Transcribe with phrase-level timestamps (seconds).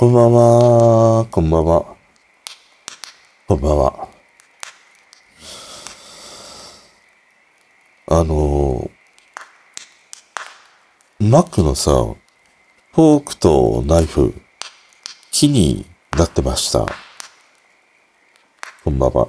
[0.00, 1.84] こんばんは、こんばんは。
[3.46, 4.08] こんばんは。
[8.06, 8.90] あの
[11.18, 14.32] マックのさ、フォークとナイフ、
[15.32, 15.84] 木に
[16.16, 16.86] なってました。
[18.82, 19.28] こんばんは。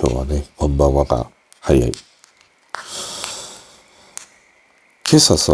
[0.00, 1.30] 今日はね、こんばんはが
[1.60, 1.92] 早い。
[5.06, 5.52] 今朝さ、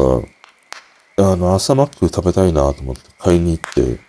[1.17, 4.01] あの、朝マック食べたいなと思って買いに行って、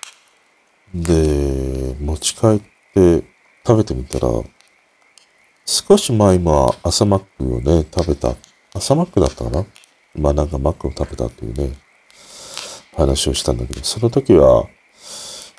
[0.96, 2.60] で、持ち帰っ
[2.94, 3.26] て
[3.68, 4.30] 食べてみたら、
[5.66, 8.36] 少し前今、朝マックをね、食べた。
[8.74, 9.66] 朝マックだったかな？
[10.16, 11.76] まあなんかマックを食べたっていうね、
[12.96, 14.68] 話をしたんだけど、その時は、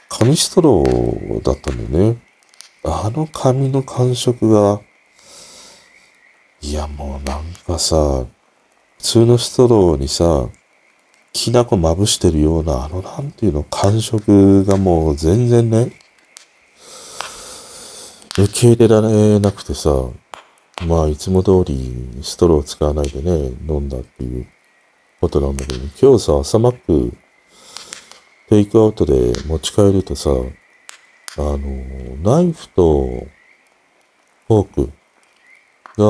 [0.08, 2.22] 紙ストローだったんだよね。
[2.84, 4.80] あの紙の感触が、
[6.62, 8.24] いやもうなんかさ、
[8.96, 10.48] 普通のストローにさ、
[11.36, 15.92] きな粉まぶしてるような、あの、なんていうの、感触がもう全然ね、
[18.38, 19.90] 受け入れられなくてさ、
[20.86, 24.46] まあ、いつも通りストロー使わないでね、飲んだっていう
[25.20, 27.16] ことなんだけど、今日さ、朝マック、
[28.48, 31.58] テイクアウトで持ち帰るとさ、あの、
[32.22, 33.26] ナイフと
[34.48, 34.92] フォーク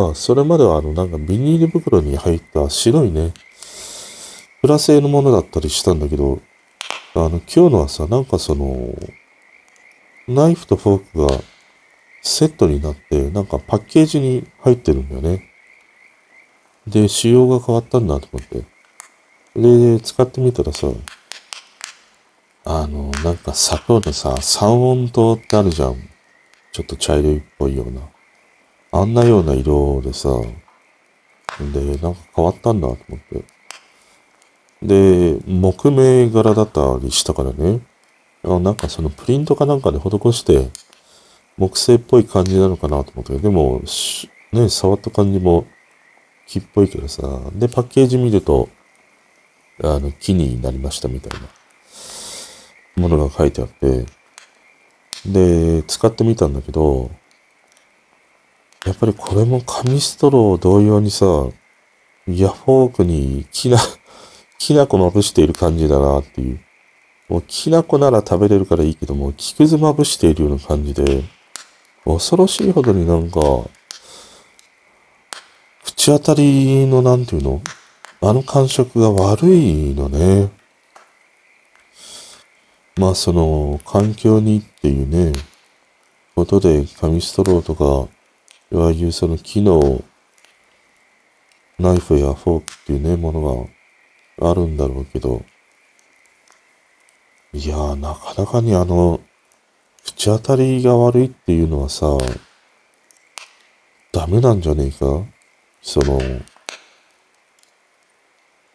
[0.09, 3.33] が、それまではあの、なんかビニール袋に入った白いね、
[4.63, 6.41] プラ製のものだったりしたんだけど、
[7.15, 8.95] あの、今日のはさ、なんかその、
[10.29, 11.41] ナイフとフォークが
[12.23, 15.51] セットになって、なんかパッケージに入ってるんだよね。
[16.87, 18.65] で、仕様が変わったんだと思って。
[19.57, 20.89] で、使ってみたらさ、
[22.65, 25.97] あの、なんか砂糖のさ、三温糖ってあるじゃん。
[26.73, 28.03] ちょっと茶色いっぽいような。
[28.93, 30.29] あんなような色でさ、
[31.73, 33.56] で、なんか変わったんだと思って。
[34.87, 37.81] で、木目柄だったりしたからね。
[38.45, 40.69] あなんかそのプリントかなんかで施して、
[41.57, 43.83] 木製っぽい感じなのかなと思ったけど、でも、
[44.53, 45.67] ね、触った感じも
[46.47, 47.23] 木っぽいけどさ、
[47.55, 48.69] で、パッケージ見ると、
[49.83, 51.49] あの、木になりましたみたいな。
[52.97, 54.07] ものが書いてあって、
[55.27, 57.11] で、使ってみたんだけど、
[58.87, 61.27] やっぱりこれも紙ストロー同様にさ、
[62.27, 63.79] ヤフォークにきな、
[64.59, 66.61] きな粉まぶしている感じだなっていう。
[67.29, 71.25] もうきな粉なら食べれるからいいけども、木くずまぶしているような感じで、
[72.05, 73.41] 恐ろしいほどになんか、
[75.83, 77.63] 口当たりのなんていうの？
[78.23, 80.51] あの感触が悪いのね。
[82.97, 85.33] まあその環境にっていうね、
[86.35, 88.09] ことで紙ストローとか、
[88.79, 90.03] ああいうその機能、
[91.79, 93.69] ナイフやフォークっていうね、ものが
[94.41, 95.45] あるんだろうけど、
[97.53, 99.21] いやー、なかなかにあの、
[100.05, 102.07] 口当たりが悪いっていうのはさ、
[104.13, 105.25] ダメなんじゃねえか？
[105.83, 106.19] その、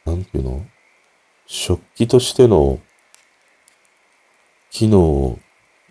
[0.06, 0.66] なんていうの？
[1.48, 2.80] 食器としての
[4.72, 5.40] 機能を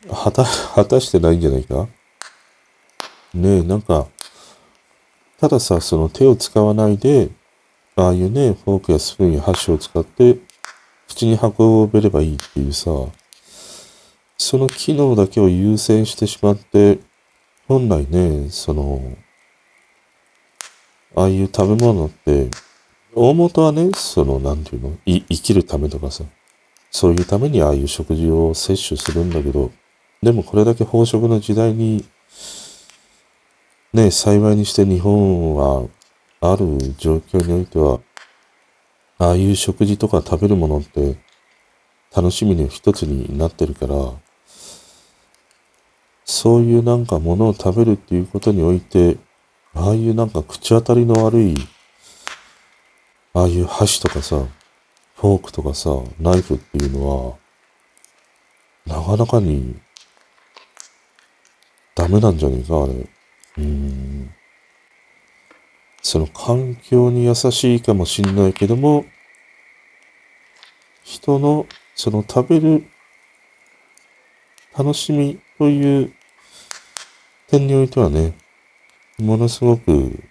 [0.09, 0.45] 果た、
[0.75, 1.89] 果たしてないんじゃないか？
[3.35, 4.09] ねえ、なんか、
[5.39, 7.31] たださ、その手を使わないで、
[8.00, 10.38] ああいうね、フォークやスプーンや箸を使って
[11.09, 12.91] 口に運べればいいっていうさ、
[14.38, 16.99] その機能だけを優先してしまって、
[17.69, 19.16] 本来ね、その、
[21.15, 22.49] ああいう食べ物って、
[23.15, 26.25] 大元はね、その、なんていうの、い生きるためとかさ、
[26.91, 29.71] そういうためにああいう食事を摂取するんだけど、
[30.22, 32.05] でもこれだけ飽食の時代に
[33.93, 35.89] ね、幸いにして日本は
[36.43, 38.01] ある状況においては、
[39.19, 41.19] ああいう食事とか食べるものって
[42.17, 43.95] 楽しみの一つになってるから、
[46.25, 49.19] そういうなんかものを食べるっていうことにおいて、
[49.75, 51.55] ああいうなんか口当たりの悪い、
[53.34, 54.43] ああいう箸とかさ、
[55.17, 57.37] フォークとかさ、ナイフっていうのは、
[58.87, 59.78] なかなかに
[61.95, 63.07] ダメなんじゃねえか、あれ。
[63.59, 64.34] うん。
[66.03, 69.05] その環境に優しいかもしんないけども、
[71.03, 72.87] 人のその食べる
[74.77, 76.13] 楽しみという
[77.49, 78.35] 点においてはね、
[79.19, 80.23] ものすごく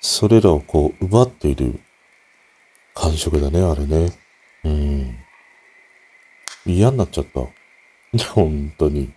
[0.00, 1.80] それらをこう奪っている
[2.94, 4.12] 感触だね、あれね。
[4.64, 5.16] うん。
[6.66, 7.40] 嫌になっちゃった。
[8.34, 9.12] 本当に。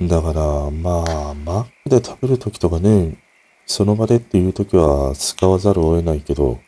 [0.00, 3.16] だから、まあ、マックで食べるときとかね、
[3.64, 6.58] その場でっていうときは使わざるを得ないけど、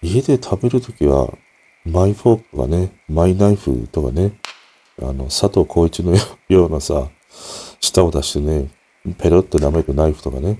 [0.00, 1.32] 家で食べるときは、
[1.84, 4.38] マイフォークとかね、マイナイフとかね、
[5.02, 6.16] あの、佐藤浩一の
[6.48, 7.08] ようなさ、
[7.80, 8.68] 舌を出してね、
[9.18, 10.58] ペロって舐めるナイフとかね、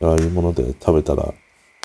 [0.00, 1.34] ああいうもので食べたら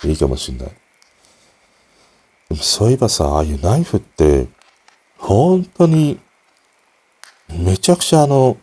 [0.04, 0.68] いいかもしんない。
[0.68, 4.48] でもそういえばさ、ああいうナイフって、
[5.18, 6.20] 本当に、
[7.50, 8.58] めちゃくちゃあの、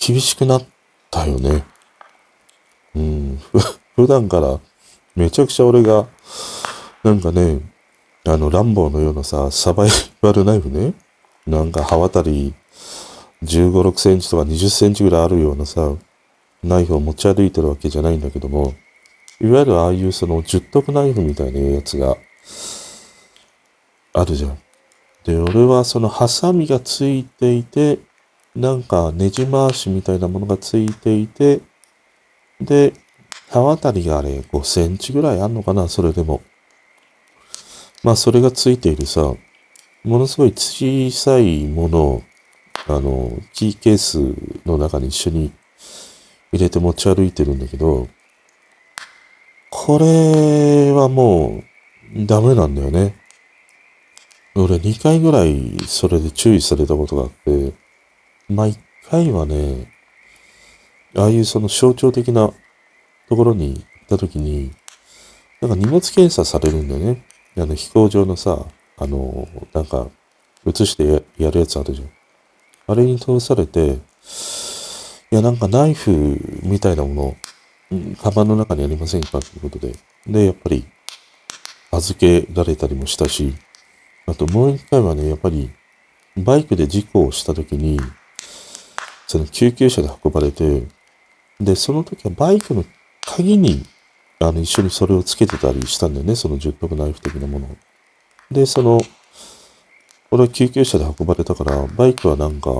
[0.00, 0.66] 厳しくなっ
[1.10, 1.64] たよね。
[2.94, 3.40] うん、
[3.96, 4.60] 普段から
[5.14, 6.06] めちゃくちゃ俺が、
[7.02, 7.60] なんかね、
[8.24, 9.90] あの、ランボーのようなさ、サバイ
[10.20, 10.94] バルナイフね、
[11.46, 12.54] なんか刃渡り
[13.42, 15.94] 15、6センチとか20センチぐらいあるようなさ、
[16.62, 18.74] ナイフを持ち歩いてるわけじゃないんだけども、
[19.40, 22.16] いわゆるああいうその十徳ナイフみたいなやつが
[24.12, 24.58] あるじゃん。
[25.24, 27.98] で、俺はそのハサミがついていて、
[28.54, 31.60] なんかネジ回しみたいなものがついていて、
[32.60, 32.92] で、
[33.50, 36.42] 刃渡りがあれ5センチぐらいあんのかな、それでも。
[38.02, 39.34] まあそれがついているさ、
[40.04, 42.22] ものすごい小さいものを、
[42.86, 44.18] あの、キーケース
[44.66, 45.52] の中に一緒に
[46.52, 48.08] 入れて持ち歩いてるんだけど、
[49.70, 51.62] これはも
[52.14, 53.16] うダメなんだよね。
[54.54, 57.72] 俺2回ぐらいそれで注意されたことがあって、
[58.48, 58.78] まあ1
[59.10, 59.92] 回はね、
[61.16, 62.52] ああいうその象徴的な
[63.28, 64.72] ところに行った時に、
[65.60, 67.24] なんか荷物検査されるんだよね。
[67.56, 68.66] あの飛行場のさ、
[68.96, 70.08] あの、なんか、
[70.66, 72.10] 映してやるやつあるじゃん。
[72.86, 73.98] あれに通されて、
[75.30, 77.36] いや、なんかナイフみたいなも
[77.90, 79.94] の、カバンの中にありませんかということで。
[80.26, 80.86] で、やっぱり、
[81.90, 83.54] 預けられたりもしたし、
[84.26, 85.70] あともう一回はね、やっぱり、
[86.36, 87.98] バイクで事故をした時に、
[89.28, 90.88] その救急車で運ばれて、
[91.60, 92.84] で、その時はバイクの
[93.26, 93.84] 鍵に、
[94.40, 97.68] あの、一緒にそれをつけてたりしたんだよね、その十徳ナイフ的なもの。
[98.50, 98.98] で、その、
[100.30, 102.70] 俺は救急車で運ばれたから、バイクはなんか、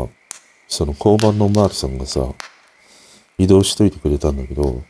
[0.66, 2.32] その交番のおまわりさんがさ、
[3.36, 4.82] 移動しといてくれたんだけど、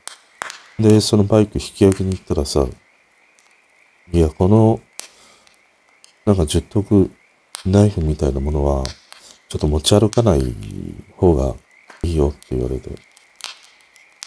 [0.78, 2.68] で、そのバイク引き上げに行ったらさ、
[4.12, 4.80] いや、この、
[6.24, 7.10] なんか十徳
[7.66, 8.84] ナイフみたいなものは、
[9.48, 10.54] ちょっと持ち歩かない
[11.16, 11.54] 方が
[12.02, 12.90] いいよって言われて。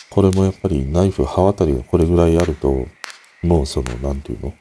[0.09, 2.85] これもやっぱりナイフ刃渡りがこれぐらいあると、
[3.43, 4.53] もうその、なんていうの？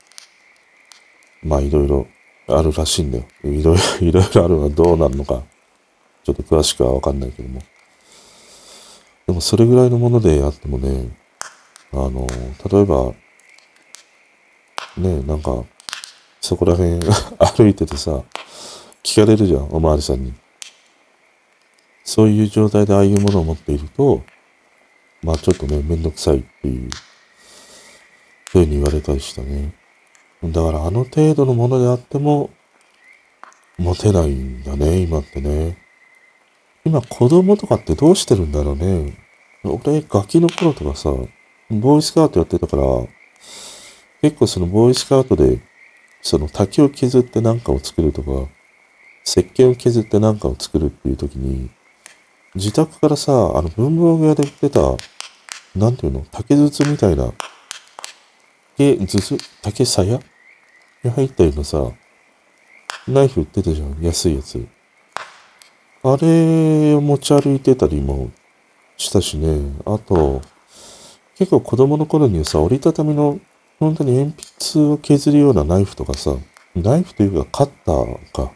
[1.42, 2.06] まあいろいろ
[2.46, 3.24] あるらしいんだよ。
[3.42, 5.42] いろいろ、 いろいろあるのはどうなるのか、
[6.24, 7.62] ちょっと詳しくはわかんないけども。
[9.26, 11.08] でもそれぐらいのものであってもね、
[11.92, 12.26] あの、
[12.70, 13.12] 例えば、
[14.98, 15.64] ね、なんか、
[16.40, 17.00] そこら辺
[17.56, 18.22] 歩いててさ、
[19.02, 20.34] 聞かれるじゃん、おまわりさんに。
[22.04, 24.22] そういう状態でああいうものを持っていると、
[25.22, 26.90] まあちょっとね、めんどくさいっていう、
[28.50, 29.72] ふうに言われたりしたね。
[30.42, 32.50] だからあの程度のものであっても、
[33.78, 35.78] 持てないんだね、今ってね。
[36.84, 39.16] 今子供とかってどうしてるんだろうね。
[39.64, 41.10] 俺、ガキの頃とかさ、
[41.70, 42.82] ボーイスカウトやってたから、
[44.22, 45.60] 結構そのボーイスカウトで、
[46.22, 48.48] その滝を削って何かを作るとか、
[49.24, 51.70] 石鹸を削って何かを作るっていう時に、
[52.54, 54.80] 自宅からさ、あの文房具屋で売ってた、
[55.76, 57.32] なんていうの竹筒みたいな、
[58.76, 60.20] 竹筒竹鞘
[61.04, 61.92] に入ったようなさ、
[63.06, 64.66] ナイフ売ってたじゃん、安いやつ。
[66.02, 68.30] あれを持ち歩いてたりも
[68.96, 69.72] したしね。
[69.84, 70.42] あと、
[71.36, 73.38] 結構子供の頃にさ、折りたたみの
[73.78, 74.34] 本当に鉛
[74.74, 76.34] 筆を削るようなナイフとかさ、
[76.74, 78.52] ナイフというかカッターか。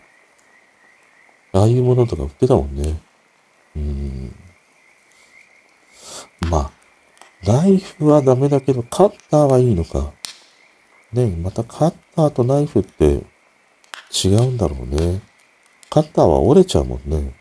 [1.52, 3.00] ああいうものとか売ってたもんね。
[3.76, 4.34] うん。
[6.50, 6.70] まあ、
[7.44, 10.12] ナイフはダメだけど、カッターはいいのか。
[11.12, 13.22] ねまたカッターとナイフって
[14.12, 15.20] 違うんだろうね。
[15.90, 17.34] カッターは折れちゃうもんね。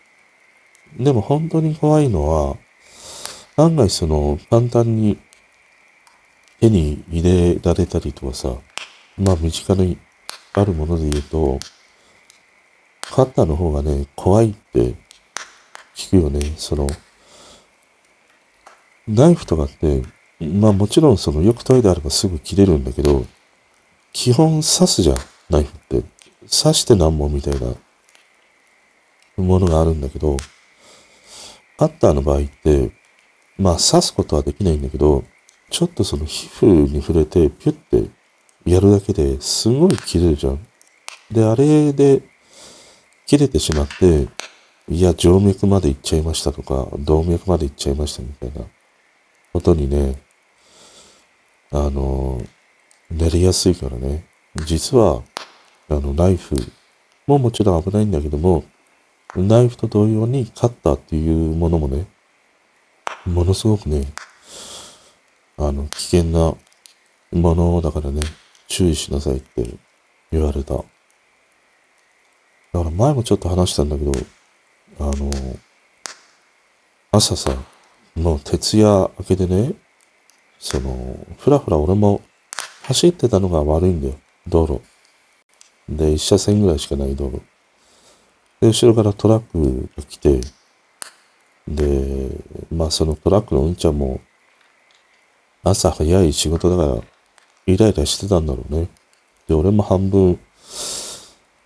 [0.97, 2.57] でも本当に怖いのは、
[3.55, 5.17] 案外その簡単に
[6.59, 8.55] 手に入れられたりとかさ、
[9.17, 9.97] まあ身近に
[10.53, 11.59] あるもので言うと、
[13.01, 14.95] カッターの方がね、怖いって
[15.95, 16.53] 聞くよね。
[16.57, 16.87] その、
[19.07, 20.03] ナイフとかって、
[20.39, 23.25] まあもちろんそのよく研いであればすぐ切れるんだけど、
[24.11, 25.17] 基本刺すじゃん、
[25.49, 26.07] ナイフって。
[26.49, 27.73] 刺してなんもみたいな
[29.37, 30.37] ものがあるんだけど、
[31.77, 32.91] カッターの場合って、
[33.57, 35.23] まあ刺すことはできないんだけど、
[35.69, 38.09] ちょっとその皮膚に触れてピュッて
[38.65, 40.67] やるだけですごい切れるじゃん。
[41.31, 42.21] で、あれで
[43.25, 44.27] 切れてしまって、
[44.89, 48.67] いや、静脈まで行っちゃいましたとか、動脈まで行っちゃいましたみたいな
[49.53, 50.21] ことにね、
[51.71, 52.41] あの、
[53.09, 54.25] なりやすいからね。
[54.65, 55.23] 実は、
[55.89, 56.55] あの、ナイフ
[57.27, 58.65] ももちろん危ないんだけども、
[59.35, 62.05] ナイフと同様にカッターっていうものもね、
[63.25, 64.05] ものすごくね、
[65.57, 66.55] あの、危険な
[67.31, 68.21] ものだからね、
[68.67, 69.65] 注意しなさいって
[70.31, 70.75] 言われた。
[70.75, 70.85] だか
[72.73, 74.11] ら前もちょっと話したんだけど、
[74.99, 75.31] あの、
[77.11, 77.55] 朝さ、
[78.15, 79.73] もう徹夜明けでね、
[80.59, 82.21] その、ふらふら俺も
[82.83, 84.15] 走ってたのが悪いんだよ、
[84.47, 84.81] 道路。
[85.89, 87.41] で、一車線ぐらいしかない道路。
[88.61, 90.41] で、後ろからトラックが来て、
[91.67, 92.29] で、
[92.71, 94.21] まあそのトラックのうんちゃんも、
[95.63, 97.03] 朝早い仕事だから、
[97.65, 98.89] イライラしてたんだろうね。
[99.47, 100.39] で、俺も半分、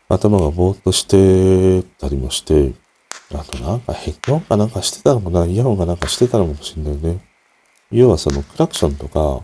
[0.10, 2.74] 頭がぼーっとしてたりもして、
[3.34, 7.20] あとなんかヘッドホンかなんかしてたのかなイヤホンかなんかしてたのかもしんないね。
[7.92, 9.44] 要はそのクラクションとか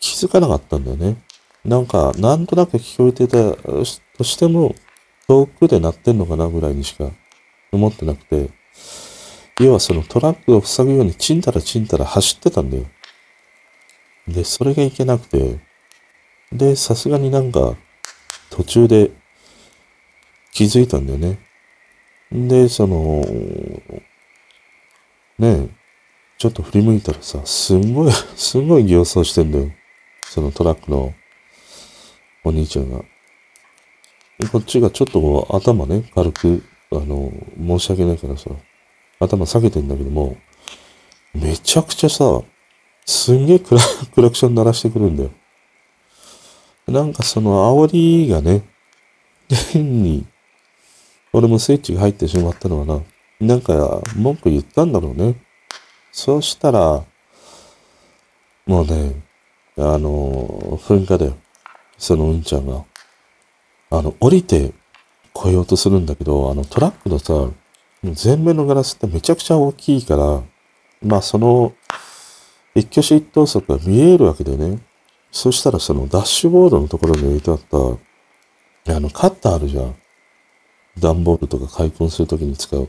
[0.00, 1.16] 気づかなかったんだよね。
[1.64, 3.54] なんかなんとなく聞こえてた
[4.16, 4.74] としても
[5.26, 7.10] 遠くで鳴ってんのかなぐらいにしか
[7.72, 8.50] 思ってなくて、
[9.60, 12.84] 要はそのトラックを塞ぐようにチンタラチンタラ走ってたんだよ。
[14.28, 15.58] で、それがいけなくて、
[16.52, 17.74] で、さすがになんか
[18.50, 19.10] 途中で
[20.52, 21.38] 気づいたんだよね。
[22.34, 23.24] で、その、
[25.38, 25.68] ねえ、
[26.36, 29.70] ちょっと振り向いたらさ、すんごい、 すんごい形相してんだよ。
[30.24, 31.14] そのトラックの
[32.42, 33.04] お兄ちゃんが。
[34.50, 38.50] こっちがちょっと頭ね、軽く、あの、申し訳ないからさ、
[39.20, 40.36] 頭下げてんだけども、
[41.34, 42.42] めちゃくちゃさ、
[43.06, 43.80] すんげえクラ
[44.12, 45.30] クラクション鳴らしてくるんだよ。
[46.88, 48.62] なんかその煽りがね、
[49.72, 50.26] 変に
[51.34, 53.02] 俺もスイッチが入ってしまったのはな。
[53.40, 55.34] なんか、文句言ったんだろうね。
[56.12, 57.04] そうしたら、
[58.66, 59.16] もうね、
[59.76, 61.36] あの、噴火だよ。
[61.98, 62.84] そのうんちゃんが。
[63.90, 64.72] あの、降りて
[65.32, 67.50] 来ようとするんだけど、あのトラックのさ、
[68.24, 70.40] 前面のガラスってめちゃくちゃ大きいから、
[71.02, 71.74] まあその、
[72.76, 74.78] 一挙手一投足が見えるわけでね。
[75.32, 77.58] そしたらそのダッシュボードのところに置いてあっ
[78.86, 79.96] た、あの、カッターあるじゃん。
[80.98, 82.88] 段ボールとか開墾するときに使う。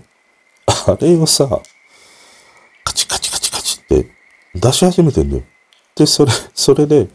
[0.67, 1.47] あれをさ、
[2.83, 4.09] カチカチカチカチって
[4.53, 5.43] 出し始めてんだよ。
[5.95, 7.07] で、それ、それで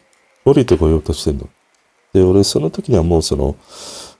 [0.45, 1.49] 降りてこようとしてんの。
[2.13, 3.57] で、俺その時にはもうその、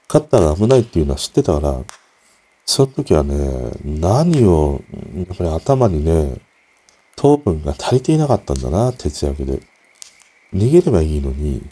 [0.07, 1.85] カッターが危ないっていうのは知ってたから、
[2.67, 4.81] その時はね、何を、
[5.17, 6.37] やっぱり頭にね、
[7.17, 9.61] 糖分が足りていなかったんだな、徹夜明けで。
[10.55, 11.63] 逃げればいいのに、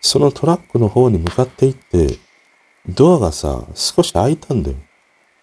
[0.00, 2.18] そのトラックの方に向かっていって、
[2.94, 4.76] ドアがさ、少し開いたんだよ。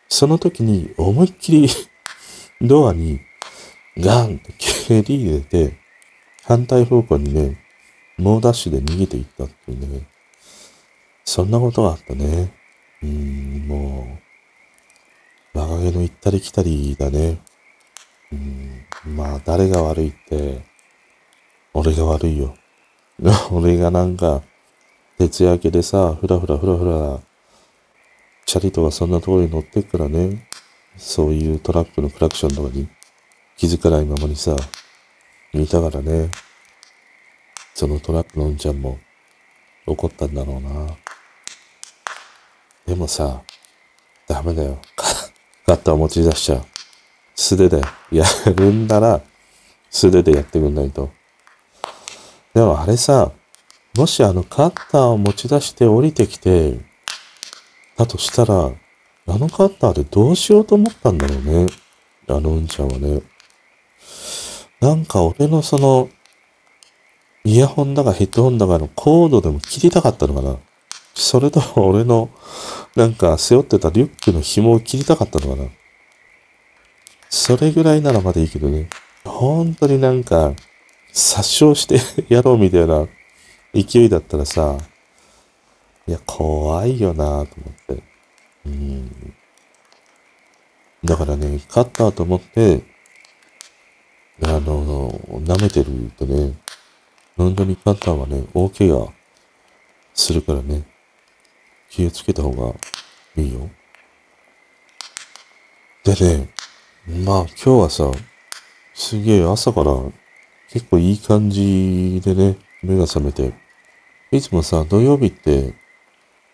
[0.10, 1.70] その時に思いっきり
[2.62, 3.20] ドアに
[3.98, 5.77] ガンって蹴り入れて、
[6.44, 7.58] 反対方向にね、
[8.18, 10.08] 猛ダッシュで逃げていったっていうね。
[11.25, 12.54] そんなことがあったね。
[13.04, 14.08] うーん、も
[15.54, 17.38] う、若気の行ったり来たりだね。
[18.32, 20.63] うん、まあ、誰が悪いって、
[21.74, 22.56] 俺が悪いよ。
[23.51, 24.42] 俺がなんか、
[25.18, 27.20] 徹夜明けでさ、ふらふらふらふら、
[28.48, 30.48] チャリとかそんなところに乗ってっからね、
[30.96, 32.88] そういうトラックのクラクションとかに
[33.58, 34.56] 気づかないままにさ、
[35.51, 36.30] いたからね、
[37.75, 39.00] そのトラックのうんちゃんも
[39.86, 40.98] 怒ったんだろうな。
[42.86, 43.42] でもさ、
[44.30, 44.80] ダメだよ。
[45.68, 46.66] カッター持ち出しちゃう。
[47.36, 47.82] 素手で
[48.13, 48.24] や
[48.56, 49.22] るんなら、
[49.89, 51.12] 素手でやってくんないと。
[52.54, 53.30] でもあれさ、
[53.98, 56.87] もしあのカッターを持ち出して降りてきて、
[57.98, 58.72] だとしたら、
[59.30, 61.68] あのカッターでどうしようと思ったんだろうね。
[62.30, 63.22] あのうんちゃんはね。
[64.80, 66.10] なんか俺のその、
[67.44, 70.58] イヤホンだかヘッドホンだかのコードでも切りたかったのかな。
[71.16, 72.30] それとも俺の、
[72.96, 75.70] なんか背負ってたリュックの紐を切りたかったのかな。
[77.30, 78.89] それぐらいならまだいいけどね。
[79.25, 80.54] 本当になんか、
[81.12, 82.00] 殺傷して
[82.30, 83.08] やろうみたいな
[83.74, 84.77] 勢いだったらさ、
[86.08, 88.04] いや、怖いよなぁと思って。
[88.66, 89.34] うん。
[91.04, 92.82] だからね、勝ったと思って、
[94.42, 96.54] あの、舐めてるとね、
[97.36, 99.12] 本当にカッターはね、大怪我
[100.14, 100.84] するからね、
[101.90, 102.74] 気をつけた方が
[103.36, 103.70] いいよ。
[106.04, 106.50] でね、
[107.26, 108.12] まあ今日はさ、
[108.94, 109.92] すげえ朝から
[110.70, 113.54] 結構いい感じでね、目が覚めて、
[114.32, 115.74] いつもさ、土曜日って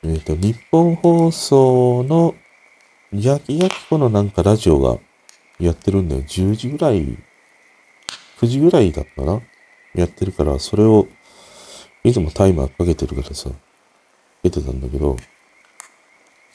[0.03, 2.35] えっ、ー、と、日本放送の
[3.13, 4.99] やきやきこのなんかラジオが
[5.59, 6.21] やってるんだよ。
[6.21, 7.17] 10時ぐらい、
[8.39, 9.41] 9時ぐらいだったかな？
[9.95, 11.07] やってるから、それを、
[12.03, 13.49] いつもタイマーかけてるからさ。
[14.43, 15.15] 出てたんだけど、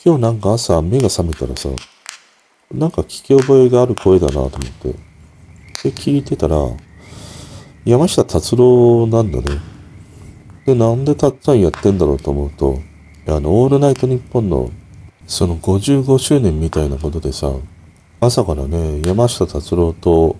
[0.04, 1.70] 今日なんか朝目が覚めたらさ、
[2.70, 4.92] なんか聞き覚えがある声だなと思って。
[4.92, 6.56] で、聞いてたら、
[7.86, 9.58] 山下達郎なんだね。
[10.66, 12.78] で、なんでたっちゃんやってんだろうと思うと、
[13.30, 14.70] あの、オールナイトニッポンの、
[15.26, 17.52] その55周年みたいなことでさ、
[18.20, 20.36] 朝からね、山下達郎と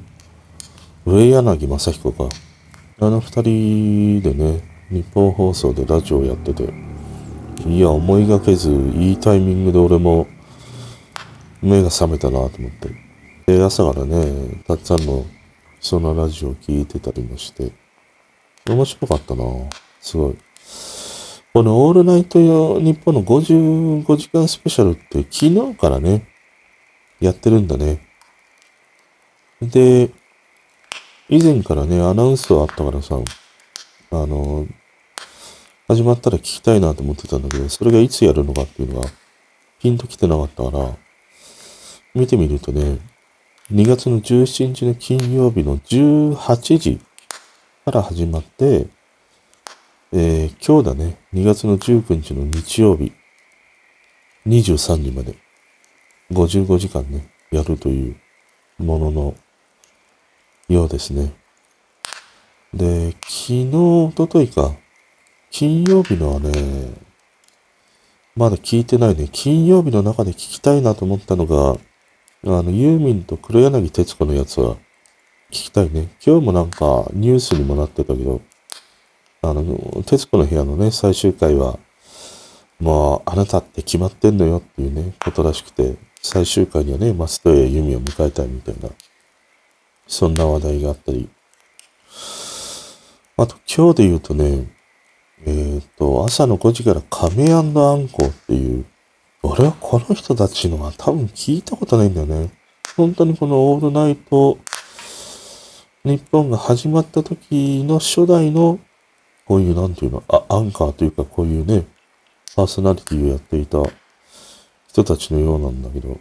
[1.04, 2.30] 上柳正彦が、
[3.00, 6.72] あの二人でね、日本放送でラジオやってて、
[7.66, 10.26] いや、思いがけず、いいタイミングで俺も
[11.60, 12.88] 目が覚めたなと思って。
[13.46, 15.26] で、朝からね、たっちゃんの
[15.78, 17.70] そのラジオを聞いてたりもして、
[18.66, 19.44] 面白かったな
[20.00, 20.47] すごい。
[21.54, 26.28] このオールナイト用日本の55時間スペシャルって昨日からね、
[27.20, 28.00] やってるんだね。
[29.62, 30.10] で、
[31.28, 33.16] 以前からね、アナウンスはあったからさ、
[34.10, 34.66] あの、
[35.88, 39.08] 始まったら聞きたいなと思ってたんだけど、それがいつやるのかっていうのが、
[39.80, 40.96] ピンと来てなかったから、
[42.14, 42.98] 見てみるとね、
[43.72, 47.00] 2月の17日の金曜日の18時
[47.84, 48.86] から始まって、
[50.10, 53.12] えー、今日だね、2月の19日の日曜日、
[54.46, 55.34] 23時まで、
[56.30, 58.16] 55時間ね、やるという
[58.78, 59.34] ものの
[60.70, 61.34] ようですね。
[62.72, 64.74] で、昨日、おとといか、
[65.50, 66.52] 金曜日のはね、
[68.34, 69.28] まだ聞いてないね。
[69.30, 71.72] 金曜日の中で聞きたいなと思ったのが、
[72.44, 74.76] あの、ユーミンと黒柳徹子のやつは
[75.50, 76.08] 聞きたいね。
[76.24, 78.40] 今日もなんかニュースにもなってたけど、
[79.42, 81.78] あの、徹子の部屋のね、最終回は、
[82.80, 88.90] もう、あなたって決まってんのよっていうね、ことらしくて、最終回にはね、松任谷由実を迎えたいみたいな、
[90.06, 91.28] そんな話題があったり。
[93.36, 94.66] あと、今日で言うとね、
[95.46, 97.72] えっ、ー、と、朝の5時から亀アン
[98.08, 98.84] コっていう、
[99.42, 102.50] 俺はこの人たちのは多分聞いたことないんだよね。
[102.96, 104.58] 本当にこのオールナイト
[106.04, 108.80] 日本が始まった時の初代の
[109.48, 111.86] こういう、なんていうの、あ、アンカーというか、こういうね、
[112.54, 113.82] パーソナリティをやっていた
[114.88, 116.20] 人たちのようなんだけど、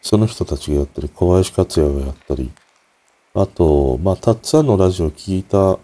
[0.00, 2.52] その人たちがやったり、小林克也がやったり、
[3.34, 5.80] あと、まあ、たっつぁんのラジオを聞いた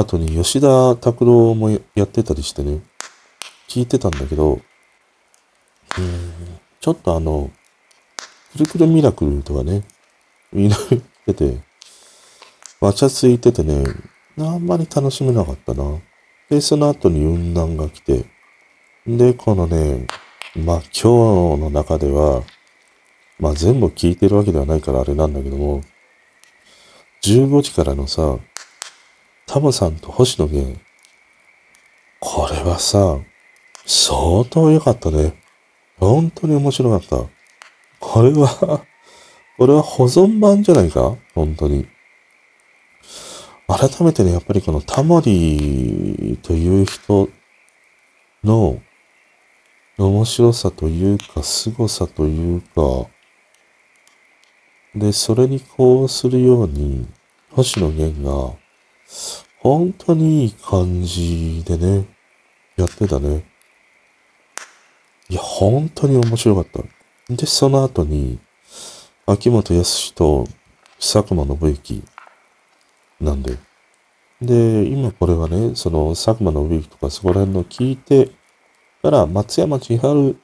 [0.00, 2.80] 後に吉田拓郎もやってたりしてね、
[3.68, 4.60] 聞いてたんだけど、
[5.98, 6.32] うん、
[6.80, 7.50] ちょっとあの、
[8.52, 9.82] くるくるミラクルとかね、
[10.52, 11.58] みんな言ってて、
[12.80, 13.84] わちゃついててね、
[14.38, 15.98] あんまり楽しめなかったな。
[16.50, 18.24] で、その後に雲南が来て、
[19.06, 20.06] で、このね、
[20.56, 22.42] まあ今日の中では、
[23.38, 25.82] まあ全部聞いてるわけではないからあれなんだけども、
[27.22, 28.38] 15時からのさ、
[29.46, 30.78] タモさんと星野源、
[32.20, 33.18] これはさ、
[33.84, 35.34] 相当良かったね。
[35.98, 37.24] 本当に面白かった。
[38.00, 38.84] これは
[39.56, 41.16] これは保存版じゃないか？
[41.34, 41.86] 本当に。
[43.68, 47.28] 改めてね、やっぱりこのタモリという人
[48.44, 48.80] の
[49.98, 53.08] 面白さというか、凄さというか、
[54.94, 57.08] で、それにこうするように、
[57.50, 58.54] 星野源が、
[59.58, 62.06] 本当にいい感じでね、
[62.76, 63.44] やってたね。
[65.28, 67.34] いや、本当に面白かった。
[67.34, 68.38] で、その後に、
[69.26, 70.46] 秋元康と
[71.00, 72.15] 佐久間信之
[73.20, 73.56] なんで？
[74.40, 78.30] で、今これはね、その佐久間信之とかそこら辺の聞いて
[79.02, 80.36] から、松山千春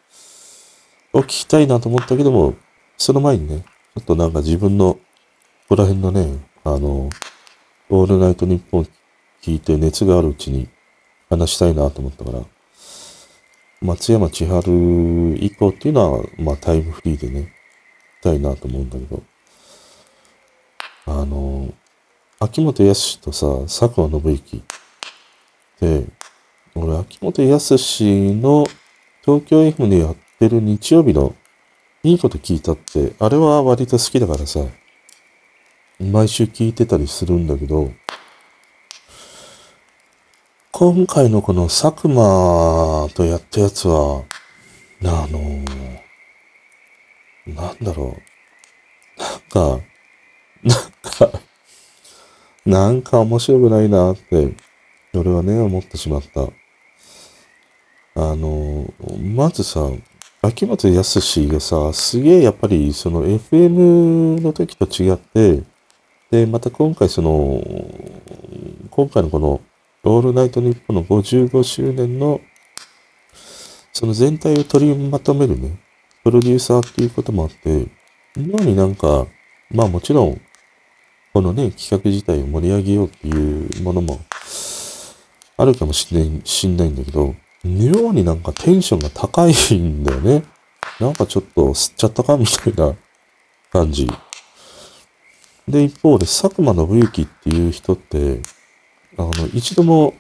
[1.12, 2.54] を聞きたいなと思ったけども、
[2.96, 5.00] その前にね、ちょっとなんか自分の、こ
[5.70, 7.10] こら辺のね、あの、
[7.90, 8.88] オールナイトニッポン
[9.42, 10.68] 聞いて熱があるうちに
[11.28, 12.40] 話したいなと思ったから、
[13.82, 17.52] 松山千春以降っていうのは、まあタイムフリーでね、
[18.22, 19.22] たいなと思うんだけど、
[21.06, 21.74] あの、
[22.42, 24.64] 秋元康とさ、佐久間信之
[25.80, 26.06] で、
[26.74, 27.74] 俺、秋元康
[28.34, 28.66] の
[29.24, 31.36] 東京 F でやってる日曜日の
[32.02, 34.58] いいこと聞いたって、あれは割と好きだからさ、
[36.00, 37.92] 毎週聞いてたりするんだけど、
[40.72, 44.24] 今回のこの佐久間とやったやつは、
[45.04, 45.38] あの
[47.46, 48.16] なんだろ
[49.16, 49.20] う。
[49.20, 49.84] なんか、
[50.64, 51.51] なんか
[52.64, 54.54] なんか面白くないなって、
[55.14, 56.42] 俺はね、思ってしまった。
[58.14, 59.90] あの、まずさ、
[60.42, 65.62] 秋元康がさ、すげえやっぱりその FM の時と違って、
[66.30, 67.62] で、また今回その、
[68.90, 69.60] 今回のこの、
[70.04, 72.40] オールナイトニッポンの55周年の
[73.92, 75.78] その全体を取りまとめるね、
[76.24, 77.86] プロデューサーっていうこともあって、
[78.36, 79.26] 妙になんか、
[79.70, 80.40] まあもちろん、
[81.32, 84.20] このね、企画自体を盛り上げようっていうものも
[85.56, 90.42] あるかもしれない、しんないんだけど、妙になんかテンションが高いんだよね。
[91.00, 92.94] なんかちょっと吸っちゃったかみたいな
[93.72, 94.08] 感じ。
[95.66, 98.42] で、一方で佐久間信之っていう人って、
[99.16, 100.14] あの、一度も、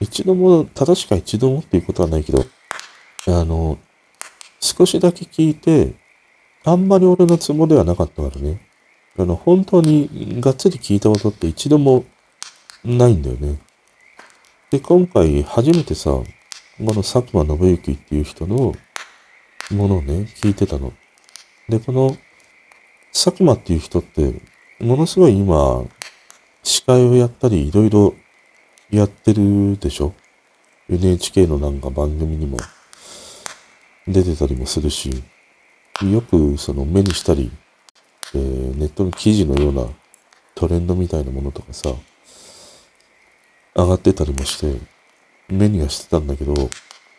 [0.00, 2.44] 一度も、正しか一度もっていうことはないけど、
[3.26, 3.78] あの、
[4.60, 5.94] 少しだけ聞いて、
[6.64, 8.67] あんまり俺のツボではなかったからね。
[9.18, 12.04] あの、本当にがっつり聞いたことって一度も
[12.84, 13.58] ないんだよね。
[14.70, 16.24] で、今回初めてさ、こ
[16.78, 18.74] の佐久間信之っていう人の
[19.72, 20.92] ものをね、聞いてたの。
[21.68, 22.16] で、この
[23.12, 24.40] 佐久間っていう人って、
[24.78, 25.84] ものすごい今、
[26.62, 28.14] 司会をやったり、いろいろ
[28.90, 30.14] やってるでしょ
[30.88, 32.58] ?NHK のなんか番組にも
[34.06, 35.24] 出てたりもするし、
[36.04, 37.50] よくその目にしたり、
[38.34, 39.88] えー、ネットの記事のような
[40.54, 41.94] トレンドみたいなものとかさ、
[43.74, 44.80] 上がってたりもして、
[45.48, 46.54] 目にはしてたんだけど、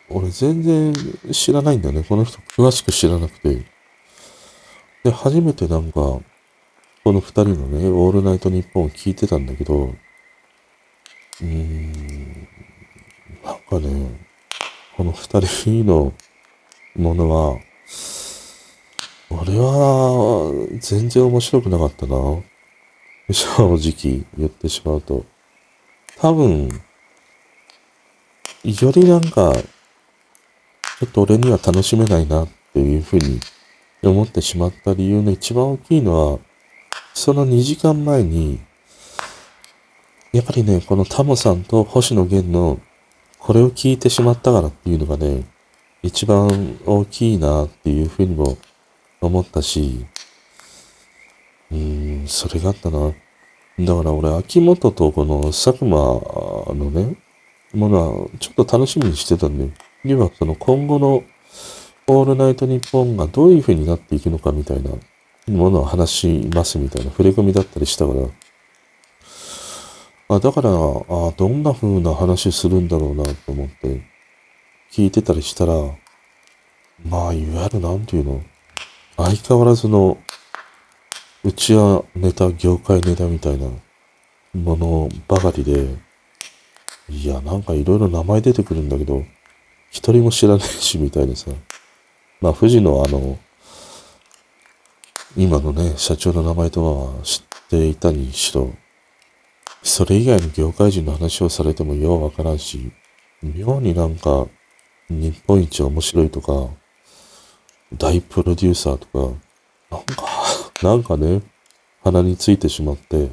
[0.10, 0.94] 俺全然
[1.32, 2.04] 知らないんだよね。
[2.04, 3.64] この人詳しく知らなくて。
[5.04, 6.24] で、初めてなんか、こ
[7.06, 9.96] の二人のね、オールナイトニッポンを聞いてたんだけど、
[11.42, 12.48] うーん、
[13.44, 14.12] なんかね、
[14.98, 16.14] この二人の
[16.96, 17.60] ものは、
[19.32, 22.16] 俺は全然面白くなかったな。
[23.32, 25.24] 正直言ってしまうと。
[26.18, 26.68] 多分、
[28.64, 33.40] よりなんか、ちょっと俺には楽しめないなっていうふうに
[34.04, 36.40] 思ってしまった理由の一番大きいのは、
[37.14, 38.60] その2時間前に、
[40.34, 42.80] やっぱりね、このタモさんと星野源の
[43.38, 45.46] これを聞いてしまったからっていうのがね、
[46.02, 48.58] 一番大きいなっていうふうにも
[49.22, 50.06] 思ったし、
[51.72, 53.14] うん、それがあったな。
[53.80, 57.16] だから俺、秋元とこの佐久間のね、
[57.74, 59.70] ものはちょっと楽しみにしてたんで、
[60.04, 61.24] 今その今後の
[62.08, 64.92] オールナイトニッポンがどういう風になっていくのかみたいな
[65.48, 68.28] ものを話しますみたいな触れ込みだったりしたから、
[70.32, 70.74] あだから、あ
[71.38, 74.02] どんな風な話するんだろうなと思って
[74.92, 75.74] 聞いてたりしたら、
[77.08, 78.44] まあ、いわゆるなんていうの、
[79.26, 80.18] 相変わらずの
[81.44, 83.70] うちはネタ、業界ネタみたいな
[84.54, 85.88] ものばかりで、
[87.10, 89.24] いや、なんかいろいろ名前出てくるんだけど、
[89.90, 91.52] 一人も知らないし、みたいなさ。
[92.42, 93.38] まあ、富士のあの、
[95.36, 98.74] 今のね、社長の名前とは知っていたにしろ、
[99.84, 102.92] それ以外の業界人の話をされてもようわからんし、
[103.42, 104.48] 妙になんか、
[105.10, 106.70] 日本一面白いとか、
[107.98, 109.36] 大プロデューサーとか、
[109.92, 110.26] なんか、
[110.84, 111.42] なんかね、
[112.04, 113.30] 鼻についてしまって、い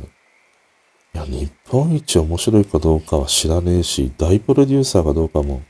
[1.13, 5.63] や、日本一面白いかどうかは知らねえし、大プロデューサーかどうかも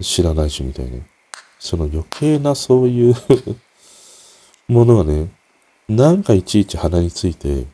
[0.00, 0.98] 知らないし、みたいな。
[1.58, 3.14] その余計なそういう
[4.68, 5.30] ものがね、
[5.88, 7.66] なんかいちいち鼻について、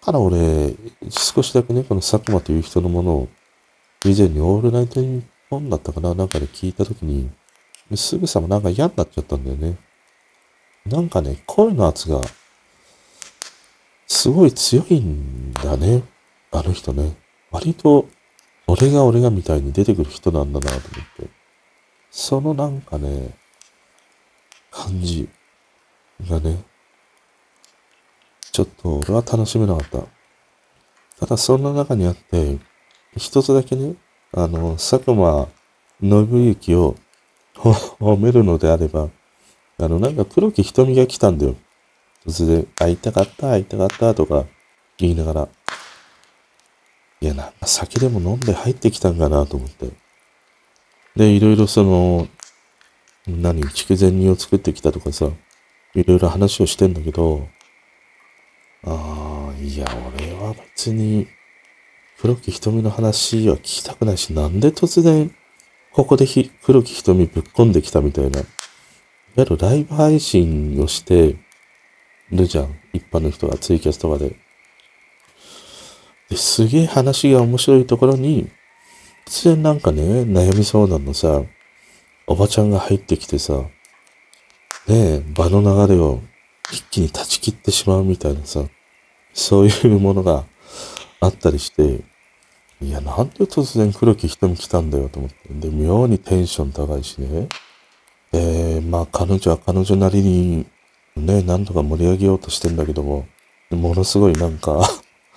[0.00, 0.74] から俺、
[1.08, 3.28] 少しだけね、この佐久間という人のものを、
[4.04, 7.30] 以前にオールナイトニッポンだったかななんかで聞いたときに、
[7.96, 9.76] すぐさまなんか嫌になっちゃったんだよね。
[10.86, 12.20] なんかね、声の圧が
[14.06, 16.02] すごい強いんだね。
[16.50, 17.16] あの人ね。
[17.50, 18.08] 割と、
[18.66, 20.82] 俺が俺がみたいに出てくる人なんだなと思っ
[21.16, 21.28] て。
[22.10, 23.30] そのなんかね、
[24.70, 25.28] 感じ
[26.28, 26.62] がね、
[28.52, 30.06] ちょっと俺は楽しめなかった。
[31.20, 32.58] ただそんな中にあって、
[33.16, 33.94] 一つだけね、
[34.32, 35.48] あの、佐久間
[36.00, 36.96] 信之を
[38.00, 39.08] 褒めるのであれば、
[39.78, 41.56] あの、なんか黒木瞳が来たんだよ。
[42.26, 44.46] 突然、会いたかった、会いたかったとか
[44.98, 45.48] 言いながら。
[47.20, 49.90] いや、なんか酒でも飲んで入ってきたんかなと思って。
[51.14, 52.26] で、いろいろその、
[53.28, 55.30] 何、筑前煮を作ってきたとかさ、
[55.94, 57.46] いろいろ話をしてんだけど、
[58.84, 61.28] ああ、いや、俺は別に、
[62.18, 65.32] 黒木瞳の話は聞きたくないし、なんで突然、
[65.92, 68.40] ここでひ黒木瞳ぶっ込んできたみたいな。
[68.40, 68.46] いわ
[69.36, 71.36] ゆるライブ配信をして、
[72.30, 72.74] るじゃん。
[72.92, 74.34] 一般の人がツイキャスとかで。
[76.30, 78.48] ですげえ話が面白いところに、
[79.26, 81.42] 突然なんかね、悩み相談のさ、
[82.26, 83.68] おばちゃんが入ってきてさ、ね
[84.88, 86.20] え、場の流れを
[86.72, 88.64] 一気に断ち切ってしまうみたいなさ、
[89.34, 90.44] そういうものが
[91.20, 92.00] あったりして、
[92.82, 95.36] いや、なんで突然黒木瞳来たんだよと思って。
[95.48, 97.48] で、妙にテンション高いしね。
[98.32, 100.66] え、まあ彼女は彼女なりに
[101.16, 103.26] ね、なんとか盛り上げようとしてんだけども、
[103.70, 104.80] ものすごいなんか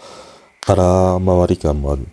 [0.65, 2.07] 空回り感もある。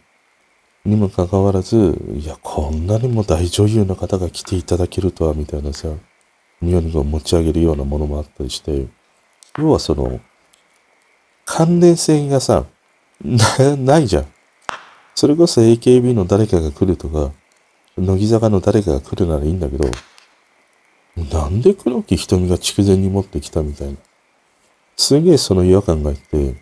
[0.85, 5.89] にもかかわらず、いや、こんなにも大女優の方が来ていただけるとは、みたいなさ、
[6.61, 8.87] 妙にこう持ち上げるようなものもあったりして、
[9.57, 10.21] 要はその、
[11.45, 12.65] 関連性がさ、
[13.25, 14.32] な、ないじゃん。
[15.15, 17.33] それこそ AKB の誰かが来るとか、
[17.97, 19.91] 乃木坂の誰かが来るならいいんだけど、
[21.17, 23.97] なんで黒木瞳が筑前に持ってきたみたいな。
[24.97, 26.55] すげえその違和感があって、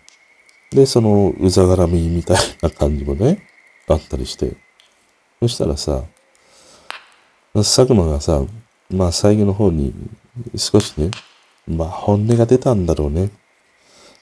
[0.71, 3.45] で、そのうざがらみみたいな感じもね、
[3.87, 4.55] あったりして。
[5.41, 6.03] そしたらさ、
[7.53, 8.43] 佐久間がさ、
[8.89, 9.93] まあ最後の方に
[10.55, 11.11] 少しね、
[11.67, 13.31] まあ本音が出たんだろうね。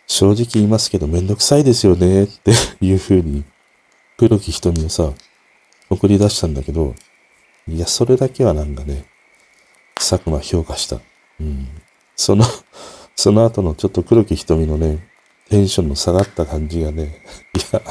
[0.08, 3.44] 正直言いますけどめんどくさいですよねっていう風に
[4.20, 5.14] 黒木瞳をさ、
[5.90, 6.94] 送り出したんだけど、
[7.70, 9.06] いや、それだけはなんかね、
[9.96, 11.00] 佐久間評価した。
[11.40, 11.70] うん。
[12.18, 12.44] その
[13.16, 15.08] その後のちょっと黒木瞳のね、
[15.48, 17.24] テンションの下がった感じがね、
[17.56, 17.82] いや、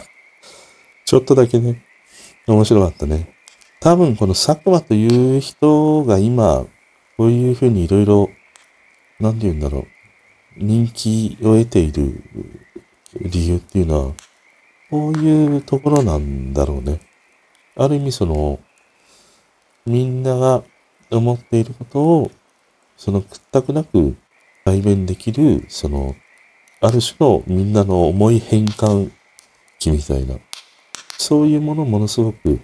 [1.07, 1.83] ちょっとだけね、
[2.47, 3.35] 面白かったね。
[3.81, 6.67] 多分この佐久間という人が今、
[7.17, 8.31] こういうふうにいろいろ、
[9.19, 9.87] なんて言うんだろ
[10.59, 12.23] う、人気を得ている
[13.14, 14.14] 理由っていうのは、
[14.90, 17.01] こういうところなんだろうね。
[17.77, 18.59] ある意味その、
[19.85, 20.62] みんなが
[21.11, 22.31] 思っていることを、
[22.96, 24.16] その屈託なく
[24.64, 26.14] 代弁できる、その、
[26.81, 29.11] ある種のみんなの思い変換
[29.79, 30.37] 機みたいな、
[31.18, 32.61] そういうものをものすごく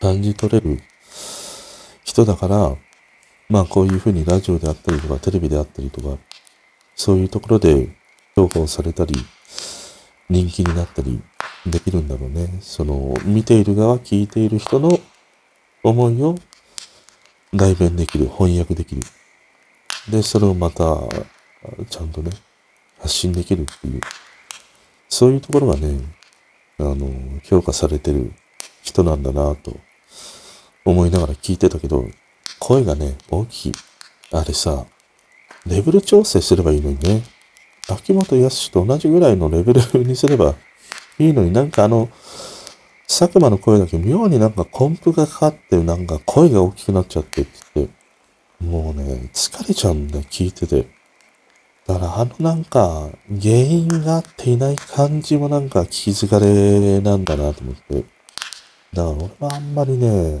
[0.00, 0.80] 感じ取れる
[2.04, 2.76] 人だから、
[3.48, 6.18] まあこういうふうにラジオであったりとかテレビであったりとか、
[6.94, 7.88] そういうところで
[8.36, 9.14] 評価をされたり、
[10.30, 11.20] 人気になったり
[11.66, 12.58] できるんだろうね。
[12.60, 14.98] その、見ている側、聞いている人の
[15.82, 16.36] 思いを
[17.52, 19.02] 代弁できる、翻訳できる。
[20.10, 20.84] で、それをまた、
[21.88, 22.30] ちゃんとね、
[22.98, 24.00] 発信できるっていう、
[25.08, 25.98] そういうところがね、
[26.78, 27.08] あの、
[27.42, 28.32] 評価されてる
[28.82, 29.76] 人なんだなと
[30.84, 32.06] 思いながら聞いてたけど、
[32.58, 33.72] 声がね、大きい。
[34.32, 34.86] あれさ、
[35.66, 37.22] レベル調整すればいいのにね。
[37.88, 40.54] 秋元康と同じぐらいのレベルにすれば
[41.18, 42.08] いいのになんかあの、
[43.06, 47.88] 佐久間の声だけ妙になんかコンプがかかってなんか声が大きくなっちゃってって、
[48.60, 50.86] もうね、疲れちゃうんだよ、聞いてて。
[51.86, 57.94] だからあのなんか、原因があっていない感じもなんか聞き疲れなんだなと思って。
[57.94, 58.06] だか
[58.94, 60.38] ら俺はあんまりね、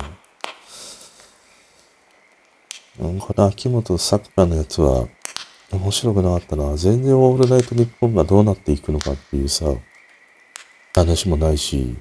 [3.00, 5.08] うんこの秋元さくらのやつは
[5.72, 6.76] 面白くなかったな。
[6.76, 9.66] 全然オールナイトニッポンがどうなっていくのかっていうさ、
[10.94, 11.96] 話もないし、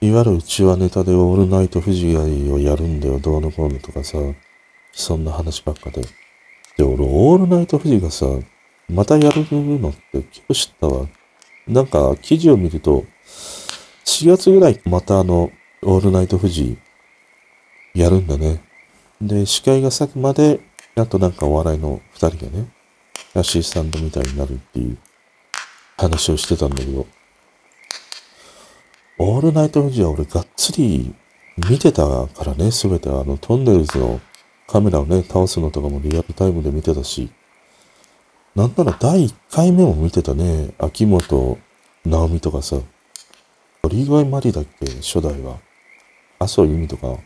[0.00, 4.18] いわゆるうちはネタでオールナイト富士をやるんだよ、どうのこうのとかさ、
[4.92, 6.02] そんな話ばっかで。
[6.76, 8.26] で、俺、オールナイト富士がさ、
[8.88, 11.08] またやるのって今日知ったわ。
[11.66, 13.04] なんか、記事を見ると、
[14.04, 15.50] 4月ぐらいまたあの、
[15.82, 16.78] オールナイト富士
[17.94, 18.62] やるんだね。
[19.20, 20.60] で、司会が咲くまで、
[20.94, 22.68] あとなんかお笑いの二人がね、
[23.34, 24.98] アシスタントみたいになるっていう
[25.96, 27.06] 話をしてたんだけど、
[29.18, 31.14] オールナイト富士は俺がっつり
[31.56, 34.20] 見てたからね、すべてあのトンネルズの
[34.66, 37.30] カメラをね、倒すのとかもリアルタイムで見てたし、
[38.56, 41.56] なんなら第1回目も見てたね、秋元
[42.04, 42.80] 直美とかさ、
[43.82, 45.58] 鳥越マリだっけ、初代は。
[46.40, 47.16] 麻生由美とか、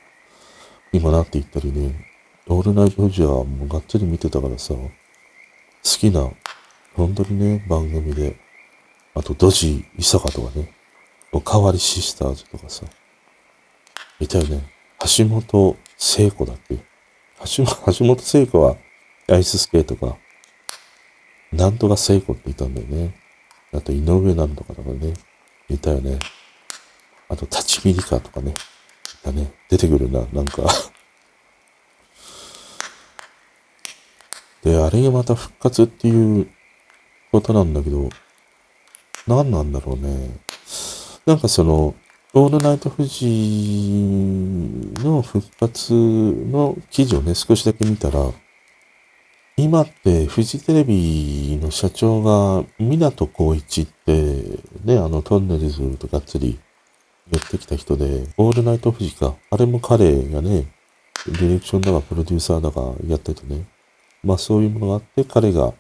[0.92, 2.12] 今なって言ったりね、
[2.48, 4.90] オールナイト富士はもうがっつり見てたからさ、好
[5.83, 6.28] きな、
[6.94, 8.37] 本当にね、番組で、
[9.14, 10.74] あと、ドジ・イサカとかね、
[11.33, 12.85] おかわりシスターズとかさ、
[14.20, 14.62] いたよね。
[15.18, 16.76] 橋本聖子だっけ？
[17.44, 18.76] 橋 橋本聖子は
[19.28, 20.16] アイススケートか、
[21.52, 23.14] なんとか聖子っていたんだよね。
[23.72, 25.14] あと、井上なんとかとかね、
[25.68, 26.18] いたよね。
[27.28, 29.52] あと、立ち見リカとかね、いたね。
[29.68, 30.62] 出てくるな、なんか
[34.62, 36.48] で、あれがまた復活っていう
[37.31, 38.09] ことなんだけど、
[39.27, 40.40] 何なんだろうね。
[41.27, 41.94] なんかその、
[42.35, 43.25] オールナイト富士
[45.05, 48.33] の復活の記事をね、少しだけ見たら、
[49.57, 54.42] 今ってフジテレビの社長が港光一って
[54.85, 56.59] ね、あのトンネルズとがっつり
[57.31, 59.35] やってきた人で、オールナイト富士か。
[59.51, 60.72] あれも彼がね、
[61.27, 63.66] ディレクションだかプロデューサーだかやっててね。
[64.24, 65.72] まあそういうものがあって、彼が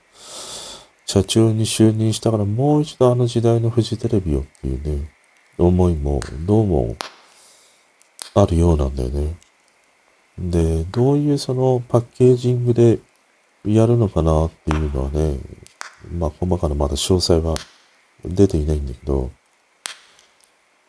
[1.06, 5.10] 社長に就任したからもう一度あの時代のフジテレビをっていうね、
[5.58, 6.96] 思いもどうも
[8.34, 9.34] あるようなんだよね。
[10.38, 12.98] で、どういうそのパッケージングで
[13.64, 15.36] やるのかなっていうのはね、
[16.10, 17.56] まあ細かなまだ詳細は
[18.24, 19.30] 出ていないんだけど、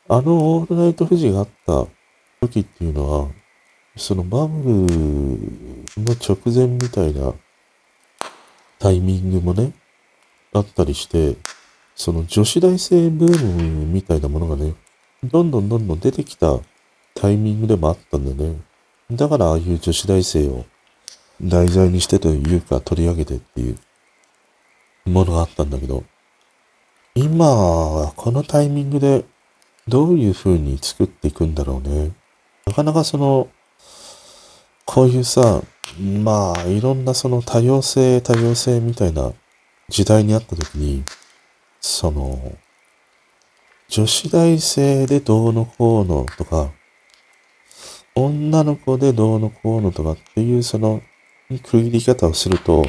[0.08, 1.86] あのオールナイト富士があった
[2.42, 3.30] 時っていうのは、
[3.96, 4.74] そのバブル
[5.98, 7.34] の直前みたいな
[8.84, 9.72] タイミングもね、
[10.52, 11.38] あったりして、
[11.96, 14.74] その女子大生ブームみたいなものがね、
[15.24, 16.60] どんどんどんどん出てきた
[17.16, 18.60] タイミングでもあったんだよね。
[19.10, 20.66] だからああいう女子大生を
[21.42, 23.78] 題材にしてというか取り上げてっていう
[25.06, 26.04] ものがあったんだけど、
[27.16, 29.24] 今、このタイミングで
[29.88, 32.12] どういう風に作っていくんだろうね。
[32.66, 33.48] なかなかその、
[34.84, 35.62] こういうさ、
[36.00, 39.34] まあ、いろんなその多様性、多様性みたいな
[39.90, 41.04] 時代にあった時に、
[41.80, 42.58] その、
[43.90, 46.72] 女子大生でどうのこうのとか、
[48.16, 51.02] 女の子でどうのこうのとかっていうその
[51.64, 52.86] 区切り方をすると、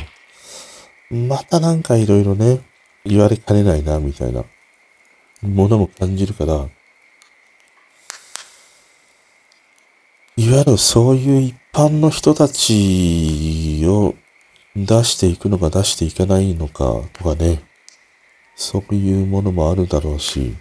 [1.10, 2.60] またなんかいろいろね、
[3.04, 4.44] 言われかねないな、みたいな
[5.42, 6.68] ものも感じるから、
[10.36, 14.14] いわゆるそういう一般の人たちを
[14.76, 17.64] 出していくのか出していかないのかとかね、
[18.54, 20.54] そういうものもあるだろうし、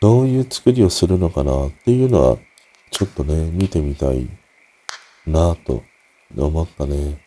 [0.00, 2.38] どういう作りをするのかなっていうのは、
[2.92, 4.28] ちょっとね、見てみたい
[5.26, 5.82] なぁと
[6.36, 7.20] 思ったね。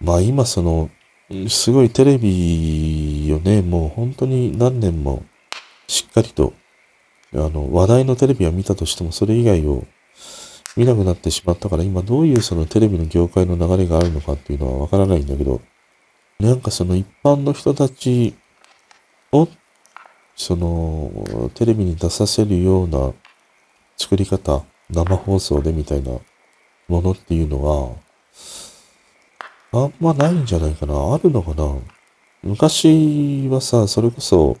[0.00, 0.88] まあ今その、
[1.50, 5.22] すごいテレビをね、もう本当に何年も
[5.86, 6.54] しっかりと
[7.34, 9.84] あの、話題のテレビは見たとしても、それ以外を
[10.76, 15.60] 見なくなってしまったから、今どういうそのテレビの業界の流れがあるのかっていうのはわからないんだけど、
[16.38, 18.34] なんかその一般の人たち
[19.32, 19.48] を、
[20.34, 23.12] その、テレビに出させるような
[23.96, 26.18] 作り方、生放送でみたいな
[26.88, 27.96] ものっていうのは、
[29.74, 30.94] あんまないんじゃないかな。
[31.14, 31.78] あるのかな
[32.42, 34.58] 昔はさ、それこそ、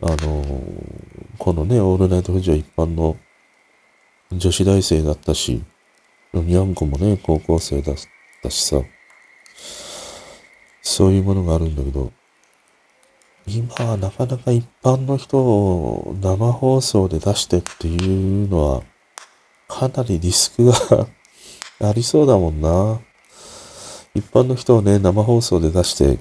[0.00, 0.44] あの、
[1.38, 3.16] このね、オールナイトフジは一般の
[4.30, 5.62] 女子大生だったし、
[6.34, 7.96] にゃんこもね、高校生だっ
[8.42, 8.82] たしさ、
[10.82, 12.12] そういうものがあるんだけど、
[13.46, 18.82] 今はなかなか一般の人を生放送で出してっていうのは、
[19.68, 21.06] かなりリスクが
[21.88, 23.00] ありそうだもんな。
[24.14, 26.18] 一般の人をね、生放送で出して、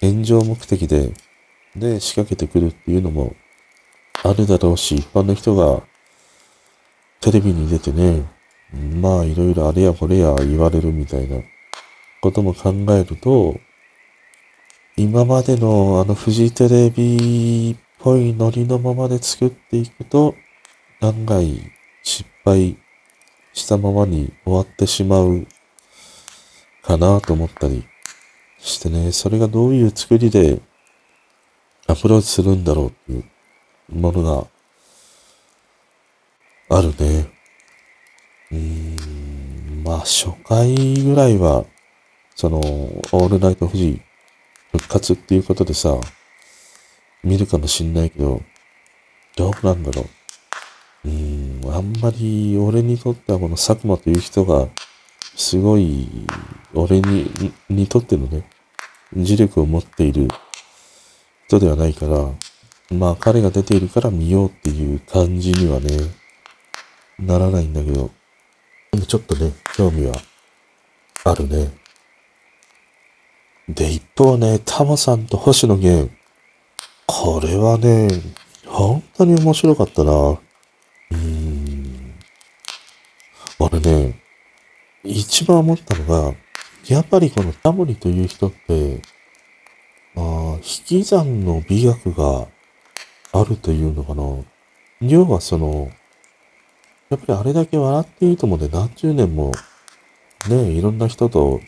[0.00, 1.12] 炎上目的で
[1.78, 3.34] で仕掛けてくるっていうのも
[4.24, 5.82] あるだろうし、一般の人が
[7.20, 8.24] テレビに出てね、
[9.00, 11.38] まあいろいろあれやこれや言われるみたいな
[12.20, 13.58] ことも考えると、
[14.96, 20.34] 今までのあのフジテレビっぽいノリのままで作っていくと、
[21.00, 21.60] 案外
[22.02, 22.76] 失敗
[23.52, 25.46] したままに終わってしまう
[26.82, 27.84] かなと思ったり
[28.58, 30.60] してね、それがどういう作りで
[31.88, 33.24] アプローチするんだろうっていう
[33.90, 34.48] もの
[36.68, 37.30] があるね。
[38.50, 41.64] うーん、まあ初回ぐらいは、
[42.34, 44.00] その、オールナイト富士
[44.72, 45.96] 復活っていうことでさ、
[47.22, 48.42] 見るかもしんないけど、
[49.36, 50.06] どうなんだろ
[51.04, 51.08] う。
[51.08, 54.68] うーん、あんまり俺にとってはこの佐久間という人が、
[55.36, 56.08] すごい、
[56.74, 57.30] 俺に、
[57.68, 58.48] にとってのね、
[59.16, 60.28] 磁力を持っている
[61.46, 62.30] 人ではないから、
[62.90, 65.90] まあ彼が出ているから見ようっていう感じにはね、
[67.18, 68.10] ならないんだけど、
[69.06, 70.14] ちょっとね、興味は
[71.24, 71.70] あるね。
[73.68, 76.10] で、一方ね、タモさんと星野源、
[77.06, 78.08] これはね、
[78.66, 80.12] 本当に面白かったな。
[80.12, 82.14] うーん。
[83.58, 84.20] 俺ね、
[85.04, 86.34] 一番思ったのが、
[86.88, 89.00] やっぱりこのタモリという人って、
[90.16, 92.46] あ引き算の美学が
[93.32, 94.22] あるというのかな。
[95.00, 95.90] 要はその、
[97.10, 99.52] やっぱりあれだけ笑っていいと思うで何十年も、
[100.48, 101.60] ね、いろんな人と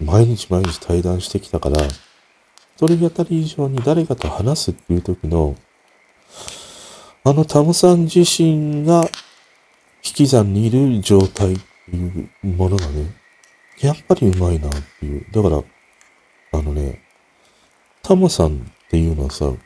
[0.00, 5.56] 毎日毎日対談してきたから、一人語り以上に誰かと話すっていう時の、
[7.24, 9.02] あのタムさん自身が
[10.02, 13.14] 引き算にいる状態っていうものがね、
[13.80, 15.26] やっぱりうまいなっていう。
[15.30, 15.62] だから、
[16.52, 17.02] あのね、
[18.10, 19.56] タモさんっていうのはさ、引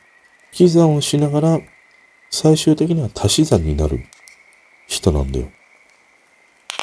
[0.51, 1.59] き算をしながら、
[2.29, 4.05] 最終的には足し算になる
[4.85, 5.47] 人なんだよ。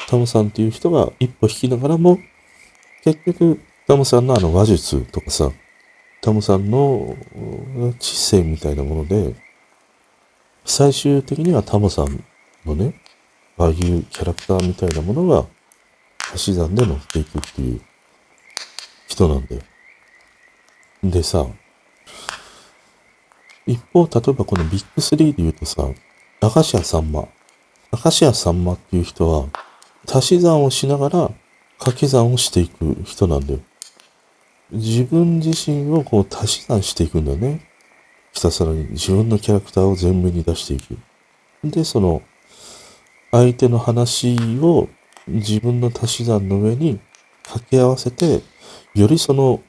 [0.09, 2.19] タモさんっていう人が一歩引きながらも、
[3.05, 5.53] 結局、タモさんのあの話術とかさ、
[6.19, 7.15] タムさんの
[7.97, 9.33] 知性みたいなもので、
[10.65, 12.25] 最終的にはタムさん
[12.65, 13.01] のね、
[13.57, 15.45] ああいうキャラクターみたいなものが
[16.33, 17.79] 足し算で乗っていくっていう
[19.07, 19.61] 人なんだよ。
[21.03, 21.45] でさ、
[23.67, 25.83] 一方、例えばこのビッグ3で言うとさ、
[26.41, 27.27] 明石家さんま。
[27.91, 29.49] 明石家さんまっていう人は、
[30.07, 31.31] 足し算をしながら
[31.77, 33.59] 掛け算をしていく人なんだよ。
[34.71, 37.67] 自分自身をこう足し算していくんだよね。
[38.31, 40.97] ひたすらに自分のキャラクターを前面に出していく。
[41.65, 42.21] で、その、
[43.31, 44.87] 相手の話を
[45.27, 46.99] 自分の足し算の上に
[47.43, 48.41] 掛け合わせて、
[48.95, 49.61] よりその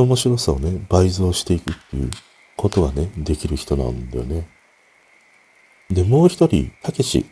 [0.00, 2.10] 面白さをね、倍増していくっていう
[2.56, 4.48] ことがね、できる人なんだよね。
[5.90, 7.26] で、もう一人、たけし。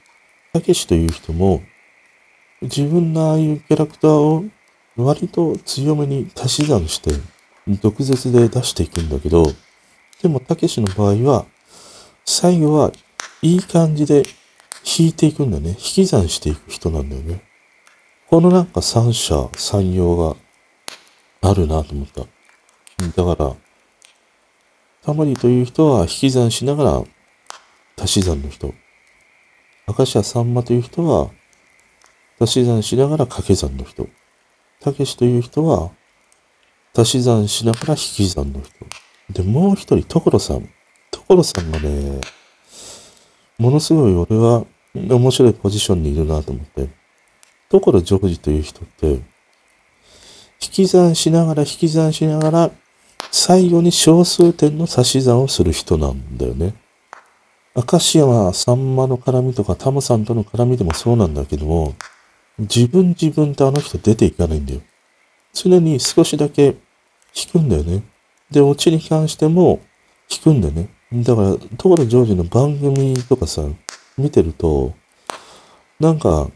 [0.52, 1.62] たけしという人も、
[2.62, 4.44] 自分のああいうキャラクターを
[4.96, 7.12] 割と強めに足し算して、
[7.80, 9.44] 毒舌で出していくんだけど、
[10.22, 11.46] でも、たけしの場合は、
[12.24, 12.92] 最後は
[13.42, 14.24] いい感じで
[14.84, 15.70] 引いていくんだよね。
[15.70, 17.42] 引き算していく人なんだよね。
[18.28, 20.36] このなんか三者三様が
[21.42, 22.22] あるなと思った。
[23.08, 23.56] だから、
[25.02, 27.04] タモリという人は引き算しながら
[28.02, 28.74] 足し算の人。
[29.88, 31.30] 明石家さんまという人は
[32.38, 34.06] 足し算しながら掛け算の人。
[34.80, 35.90] たけしという人は
[36.96, 38.72] 足し算しながら引き算の人。
[39.32, 40.68] で、もう一人、所さん。
[41.10, 42.20] 所さんがね、
[43.58, 46.88] ものすごい俺は面白いポジションにいるなと思って。
[47.70, 52.70] 所ジョージという人って、引き算しながら引き算しながら、
[53.30, 56.74] 最後に小数点の足し算をする人なんだよね。
[57.74, 61.94] 明石山さんまの絡みとかタムさんとの絡みでもそうなんだけども、
[62.58, 64.80] 自分自分ってあの人出ていかないんだよ。
[65.52, 66.76] 常に少しだけ
[67.34, 68.02] 引くんだよね。
[68.50, 69.80] で、オチに関しても
[70.28, 70.88] 引くんだよね。
[71.12, 73.62] だから、所ジョージの番組とかさ、
[74.18, 74.94] 見てると、
[75.98, 76.50] なんか、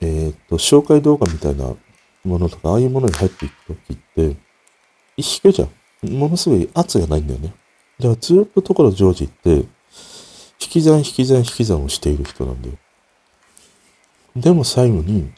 [0.00, 1.74] えー、っと、紹介動画みたいな
[2.24, 4.36] ものとか、ああいうものに入っていくときって、
[5.16, 5.68] 引くじゃん。
[6.02, 7.54] ものすごい圧がないんだよね。
[7.98, 9.66] だからずっと所ジョージって、引
[10.58, 12.74] き算引き算引き算をしている人なんだよ。
[14.36, 15.32] でも最後に、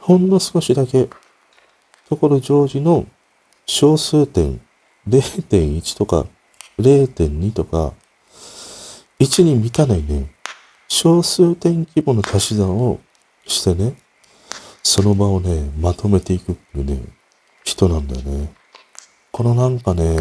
[0.00, 1.08] ほんの少しだけ、
[2.08, 3.06] 所ジョージの
[3.66, 4.60] 小数点
[5.08, 6.26] 0.1とか
[6.78, 7.94] 0.2とか、
[9.20, 10.34] 1に満たないね、
[10.88, 13.00] 小数点規模の足し算を
[13.46, 13.94] してね、
[14.82, 17.00] その場をね、まとめていくっていうね、
[17.64, 18.52] 人なんだよね。
[19.32, 20.14] このなんかね、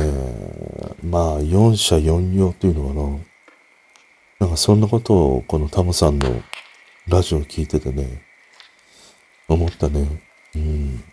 [1.04, 2.94] まあ、四者四様っていうのか
[4.40, 4.48] な。
[4.48, 6.42] なんかそんなことをこのタムさんの
[7.10, 8.24] ラジオを聞いててね、
[9.50, 10.08] 思ったね。
[10.56, 11.04] うん。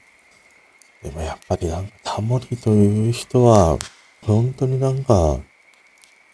[1.03, 3.77] でもやっぱりなんかタモリという人は、
[4.23, 5.41] 本当になんか、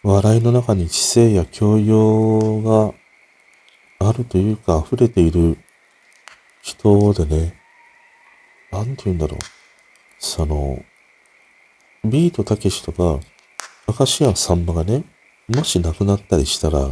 [0.03, 5.57] 笑いの中に知性や教養があるというか溢れている
[6.61, 7.59] 人でね、
[8.71, 9.39] なんて言うんだろう。
[10.19, 10.85] その、
[12.05, 13.19] ビートたけしとか、
[13.87, 15.03] 明石家さんまがね、
[15.47, 16.89] もし亡くなったりしたら、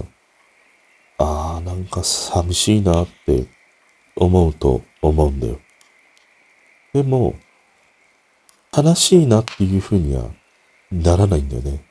[1.17, 3.45] ああ、なんか寂しいなって
[4.15, 5.59] 思うと思うんだよ。
[6.93, 7.35] でも、
[8.75, 10.29] 悲しいなっていうふうには
[10.91, 11.83] ならないんだよね。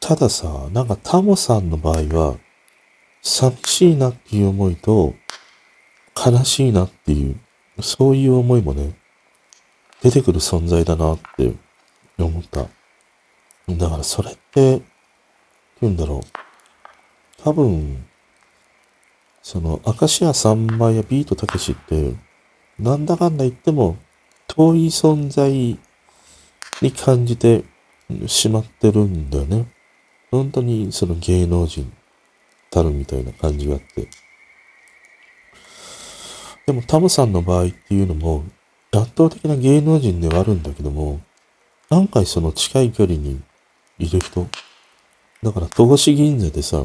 [0.00, 2.36] たださ、なんかタモさんの場合は、
[3.22, 5.14] 寂しいなっていう思いと、
[6.14, 7.40] 悲しいなっていう、
[7.80, 8.94] そういう思いもね、
[10.02, 11.52] 出てくる存在だなって
[12.24, 12.66] 思った。
[13.68, 14.82] だからそれって、
[15.80, 17.42] 言うんだろう。
[17.42, 18.06] 多分、
[19.42, 22.14] その、明石家さんまやビートたけしって、
[22.78, 23.96] なんだかんだ言っても、
[24.48, 25.78] 遠い存在
[26.80, 27.64] に感じて
[28.26, 29.66] しまってるんだよね。
[30.30, 31.92] 本当にその芸能人
[32.70, 34.08] たるみたいな感じがあって。
[36.66, 38.44] でもタムさんの場合っていうのも
[38.92, 41.20] 圧倒的な芸能人ではあるんだけども、
[41.88, 43.40] 何回その近い距離に
[43.98, 44.48] いる人
[45.42, 46.84] だから戸越銀座でさ、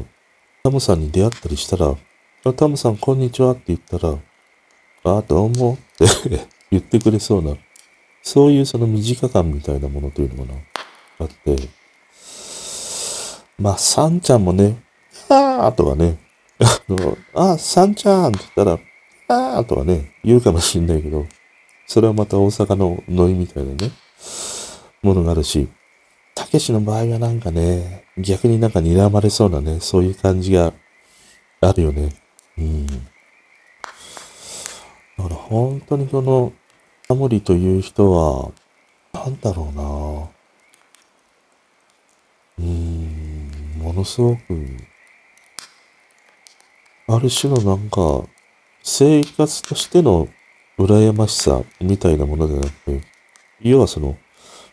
[0.62, 1.96] タムさんに出会ったりしたら、
[2.52, 4.16] タムさんこんにちはって言ったら、
[5.04, 6.06] ああ、どうもって
[6.70, 7.56] 言ってくれそうな
[8.22, 10.58] そういうその短感みたいなものというのかな、
[11.18, 11.56] あって、
[13.58, 14.80] まあ、サンちゃんもね、
[15.28, 16.18] あーとかね、
[16.60, 18.78] あの、あ、サンちゃんって言ったら、
[19.56, 21.26] あーとかね、言うかもしんないけど、
[21.88, 23.90] それはまた大阪のノイみたいなね、
[25.02, 25.68] ものがあるし、
[26.34, 30.72] たけしの場合はなんかね、逆になんか睨まれそうなね、そういう感じが
[31.60, 32.14] あるよね。
[32.56, 32.86] うん。
[32.86, 32.94] だ
[35.24, 36.52] から本当にこの、
[37.08, 38.52] タモリという人は、
[39.12, 39.82] なんだろうな。
[42.58, 44.40] うーん、ものすごく、
[47.08, 48.24] ある種のなんか、
[48.82, 50.28] 生活としての
[50.78, 53.00] 羨ましさみたいなものじゃなくて、
[53.60, 54.16] 要はその、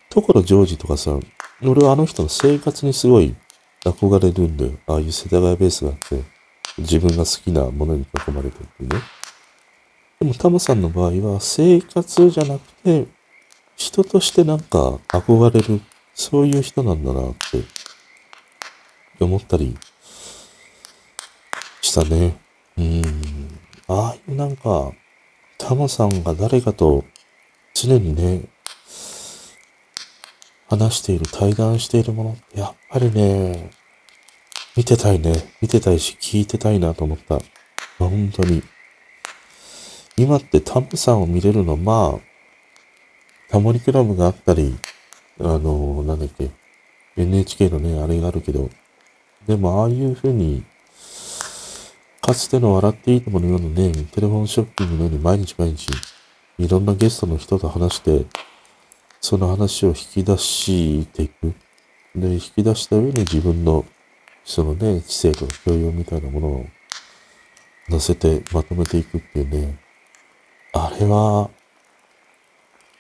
[0.10, 1.20] 所ジョージとかさ、
[1.62, 3.36] 俺はあの人の生活にすごい
[3.86, 4.72] 憧れるんだよ。
[4.88, 6.24] ああいう世田谷ベースがあって、
[6.80, 9.02] 自分が好きなものに囲まれてるってね。
[10.20, 13.08] でもタムさんの場合は生活じゃなくて、
[13.76, 15.82] 人としてなんか憧れる、
[16.14, 17.64] そういう人なんだなって
[19.20, 19.78] 思ったり
[21.82, 22.38] したね。
[22.78, 23.02] うん。
[23.88, 24.92] ああいうなんか、
[25.58, 27.06] タムさんが誰かと
[27.74, 28.44] 常にね、
[30.70, 33.72] 話している、対談しているものやっぱりね、
[34.78, 35.34] 見てたいね。
[35.62, 37.40] 見てたいし、聞いてたいなと思った。
[37.98, 38.62] 本当に。
[40.16, 42.20] 今ってタムさんを見れるの、まあ、
[43.50, 44.78] タモリクラブがあったり、
[45.40, 46.52] あの、なんだっけ、
[47.18, 48.70] NHK のね、あれがあるけど、
[49.48, 50.64] でもああいう風に、
[52.22, 55.90] かつての笑っていいとものようなね、テレフォンショッピングのように毎日毎日、
[56.60, 58.26] いろんなゲストの人と話して、
[59.22, 61.54] その話を引き出していく。
[62.16, 63.86] で、引き出した上に自分の、
[64.46, 66.66] そのね、知性とか教養みたいなものを
[67.90, 69.78] 乗せてまとめていくっていうね。
[70.74, 71.50] あれは、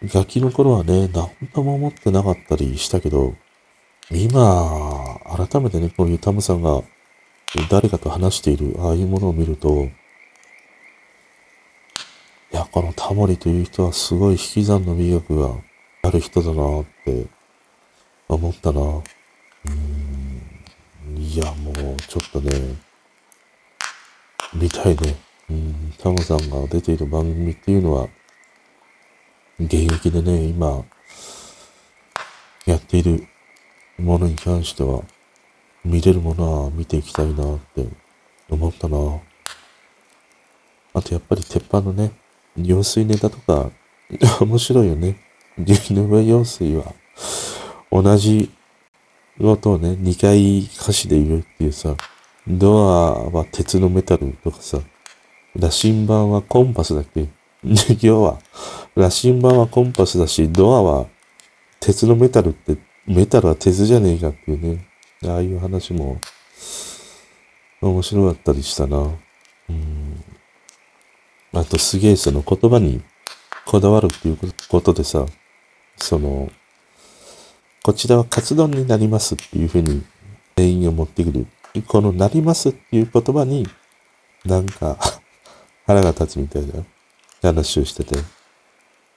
[0.03, 3.35] ガキの頃はね、何とも思ってなかったりしたけど、
[4.11, 6.81] 今、改めてね、こういうタムさんが
[7.69, 9.85] 誰かと話している、ああいうものを見ると、
[12.51, 15.55] いや、このタモリという人はすごい引き算の美学が
[16.01, 17.27] ある人だなって
[18.27, 18.81] 思ったな。
[18.81, 21.17] うん。
[21.17, 21.75] いや、もう
[22.07, 22.75] ちょっとね、
[24.53, 25.15] 見たいね。
[25.49, 25.93] うん。
[25.97, 28.07] タモさんが出ている番組っていうのは、
[29.59, 30.85] 現役でね、今、
[32.65, 33.27] やっている
[33.97, 35.03] ものに関しては、
[35.83, 37.87] 見れるものは見ていきたいなって
[38.49, 38.97] 思ったな。
[40.93, 42.11] あとやっぱり鉄板のね、
[42.55, 43.71] 用水ネタとか、
[44.41, 45.28] 面白いよね。
[45.65, 46.93] 井上陽水は、
[47.91, 48.51] 同じ
[49.39, 51.95] ことをね、2回歌詞で言うっていうさ、
[52.47, 54.79] ドアは鉄のメタルとかさ、
[55.55, 57.27] 羅針盤はコンパスだっけ？
[58.01, 58.39] 要は、
[58.95, 61.07] 羅針盤はコンパスだし、ドアは
[61.79, 64.87] 鉄のメタルって、メタルは鉄じゃねえかっていうね、
[65.25, 66.19] ああいう話も
[67.81, 68.97] 面白かったりしたな。
[69.69, 70.23] うん。
[71.53, 73.01] あとすげえその言葉に
[73.65, 74.37] こだわるっていう
[74.69, 75.25] ことでさ、
[76.01, 76.51] その、
[77.83, 80.03] こちらはカツ丼になりますっていうふうに
[80.55, 81.47] 全員を持ってくる。
[81.87, 83.67] このなりますっていう言葉に、
[84.45, 84.97] なんか
[85.85, 86.83] 腹が立つみたいな
[87.41, 88.15] 話をしてて、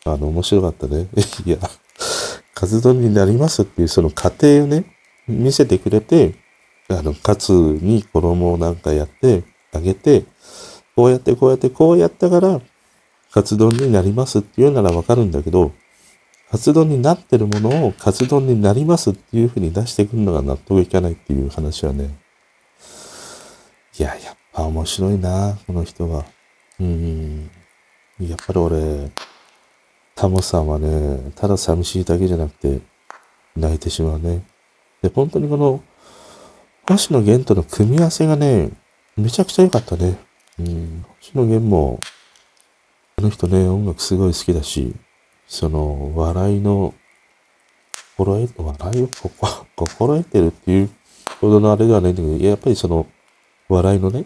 [0.05, 1.09] あの、面白かったね。
[1.45, 1.59] いや、
[2.55, 4.85] カツ丼になりますっていうその過程をね、
[5.27, 6.35] 見せてくれて、
[6.89, 10.25] あの、カツに衣をなんかやってあげて、
[10.95, 12.61] こうやってこうやってこうやったから、
[13.33, 15.73] カツ丼になりますっていうならわかるんだけど、
[16.53, 22.11] カツ丼になってるものをカツ丼になりますっていうふうに出してくるのが納得いかないっていう話はね。
[23.99, 26.27] いや、やっぱ面白いな、この人は。
[26.79, 27.51] うん。
[28.21, 29.11] やっぱり俺、
[30.15, 32.81] タモさんはね、ただ寂しいだけじゃなくて、
[33.57, 34.45] 泣いてしまうね。
[35.01, 35.83] で、本当にこの、
[36.87, 38.73] 星野源との組み合わせがね、
[39.17, 40.19] めちゃくちゃ良かったね。
[40.59, 41.99] うん、星野源も、
[43.17, 44.95] あの人ね、音楽すごい好きだし、
[45.53, 46.95] その、笑いの、
[48.17, 49.09] 心得、笑いを
[49.77, 50.91] 心得てるっていう
[51.43, 53.07] ほどのあれではないんだけど、やっぱりその、
[53.69, 54.25] 笑いのね、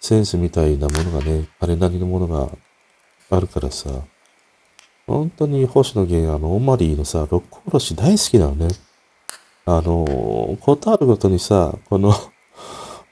[0.00, 2.48] センスみたいなものがね、あれなりのものが
[3.28, 3.90] あるからさ、
[5.06, 8.68] 本当に星野源、あの、オマリーのさ、六甲おろし大好きなのね。
[9.66, 12.14] あの、ことあるごとにさ、この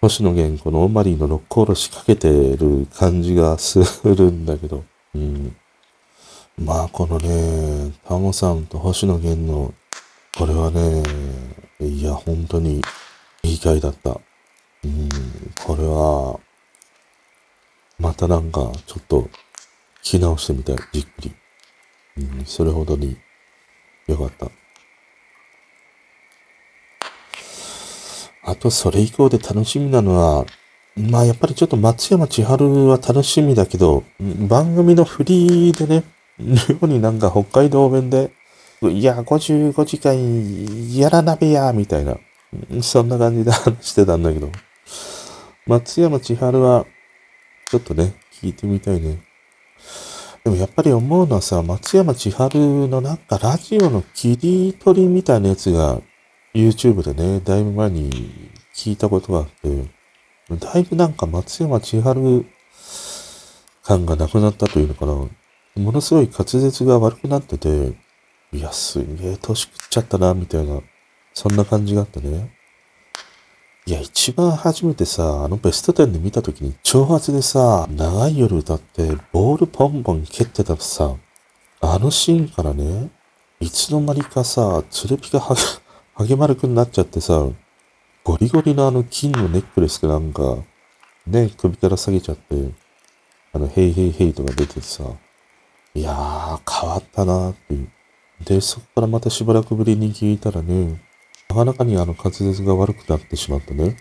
[0.00, 4.82] 星野源、このオマリーの六甲おろしかけてる感じがするんだけど、
[5.14, 5.54] うん。
[6.58, 9.74] まあ、このね、タモさんと星野源の、
[10.38, 11.02] これはね、
[11.80, 12.80] いや、本当に
[13.42, 14.18] いい回だった。
[14.82, 15.08] うん、
[15.66, 16.40] これは、
[17.98, 19.28] またなんか、ちょっと、
[20.02, 21.34] 聞き直してみたい、じっくり。
[22.18, 23.18] うん、それほどに、
[24.06, 24.50] よかった。
[28.44, 30.46] あと、それ以降で楽しみなのは、
[30.96, 34.04] まあ、やっぱりちょっと松山千春は楽しみだけど、
[34.48, 36.15] 番組のフリーでね、
[36.80, 38.30] 妙になんか北海道弁で、
[38.82, 40.14] いや、55時間
[40.94, 42.18] やら鍋や、みたいな、
[42.82, 44.50] そんな感じで話してたんだけど、
[45.66, 46.86] 松山千春は、
[47.70, 49.18] ちょっとね、聞いてみたいね。
[50.44, 56.00] でもやっぱり思うのはさ、松山千春のなんかラジオの切り取りみたいなやつが
[56.54, 59.88] YouTube でね、だいぶ前に聞いたことがあって、
[60.56, 62.46] だいぶなんか松山千春
[63.82, 65.26] 感がなくなったというのかな。
[65.76, 67.94] ものすごい滑舌が悪くなってて、
[68.52, 70.80] いや、すげえ年食っちゃったな、みたいな、
[71.34, 72.56] そんな感じがあってね。
[73.84, 81.14] いや、一番初めてさ、あのベスト10で見た時に、挑発でさ、長い夜歌って、ボールポンポン蹴ってたさ、
[81.80, 83.10] あのシーンからね、
[83.60, 85.60] いつの間にかさ、つるぴがはげ、
[86.14, 87.46] はげ丸くになっちゃってさ、
[88.24, 90.56] ゴリゴリのあの金のネックレスがなんか、
[91.26, 92.70] ね、首から下げちゃって、
[93.52, 95.04] あの、ヘイヘイヘイとか出てさ、
[95.96, 97.48] いやー、変わったな。
[97.48, 97.88] ーっていう。
[98.44, 101.00] で、そこからまたしばらくぶりに聞いたらね、
[101.48, 103.96] なかなかにあの滑舌が悪くなってしまったね、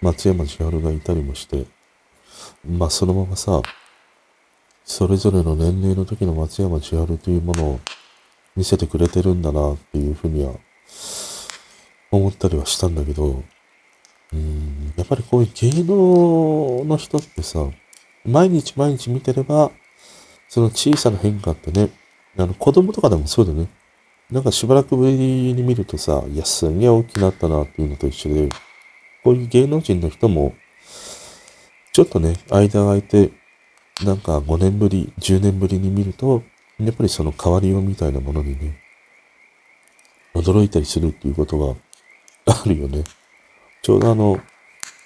[0.00, 1.66] 松山千春がいたりもして、
[2.66, 3.60] まあそのままさ、
[4.86, 7.80] それぞれの年齢の時の松山千春というものを
[8.56, 10.54] 見せてくれてるんだなっていうふうには
[12.10, 13.42] 思ったりはしたんだけど、
[14.32, 17.68] うん、やっぱりこういう芸能の人ってさ、
[18.24, 19.70] 毎日毎日見てれば、
[20.54, 21.90] その小さな変化ってね、
[22.38, 23.66] あの子供とかでもそうだね。
[24.30, 28.48] なんかしばらくぶりに見るとさ、いや、すげえ大きくなったなっていうのと一緒で、
[29.24, 30.54] こういう芸能人の人も、
[31.92, 33.32] ちょっとね、間が空いて、
[34.04, 36.44] なんか5年ぶり、10年ぶりに見ると、
[36.78, 38.78] やっぱりその変わりようみたいなものにね、
[40.36, 41.58] 驚いたりするっていうこと
[42.46, 43.02] があるよね。
[43.82, 44.38] ちょうどあの、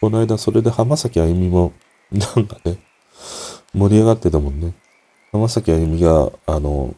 [0.02, 1.72] この間それで浜崎あゆみも、
[2.12, 2.76] なんかね、
[3.72, 4.74] 盛り上がってたもんね。
[5.30, 6.94] 浜崎あゆみが、あの、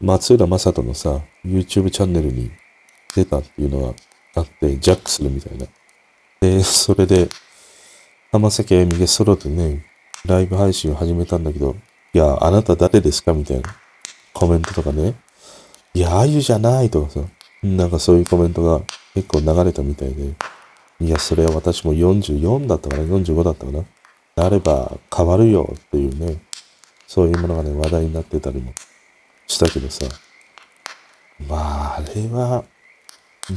[0.00, 2.50] 松浦正人のさ、YouTube チャンネルに
[3.14, 3.94] 出たっていうのが
[4.36, 5.66] あって、ジャックするみたいな。
[6.40, 7.28] で、それで、
[8.32, 9.84] 浜崎あゆみがソロでね、
[10.26, 11.76] ライブ配信を始めたんだけど、
[12.14, 13.34] いや、あなた誰ですか？
[13.34, 13.76] みたいな
[14.32, 15.14] コメントとかね。
[15.92, 17.20] いや、あゆじゃないとかさ、
[17.62, 18.80] なんかそういうコメントが
[19.14, 20.34] 結構流れたみたいで、
[21.00, 23.84] いや、それは私も44だったかな ?45 だったかな？
[24.36, 26.40] なれば変わるよっていうね、
[27.08, 28.74] そういうものがね、話題になってたりも
[29.46, 30.04] したけどさ、
[31.48, 32.64] まあ、あれは、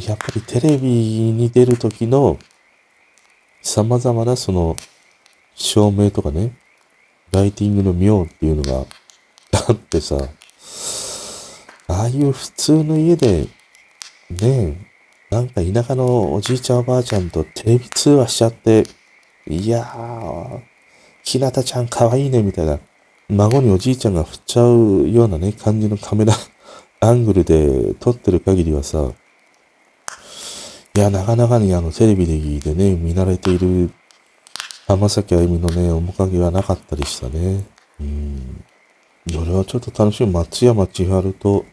[0.08, 2.40] やっぱりテレビに出るときの
[3.62, 4.78] 様々なその
[5.54, 6.54] 照明とかね、
[7.34, 8.86] ライティングの妙っていうのが
[9.68, 10.16] あってさ、
[11.90, 13.48] ああいう普通の家で、
[14.30, 14.88] ね
[15.30, 18.86] なんか田舎のおじいちゃんおばあちゃんとテレビ通話しちゃって、
[19.46, 20.62] いやー、
[21.24, 22.80] ひなたちゃんかわいいね、みたいな。
[23.32, 26.34] 孫におじいちゃんが振っちゃうようなね、感じのカメラ
[27.00, 29.14] アングルで撮ってる限りはさ、
[30.94, 32.26] いや、なかなかにあの、テレビ
[32.60, 33.90] でね、見慣れている
[34.86, 37.64] 浜崎あゆみのね、面影はなかったりしたね。
[38.02, 38.64] うん。
[39.34, 40.32] 俺はちょっと楽しみ。
[40.32, 41.66] 松山千春と、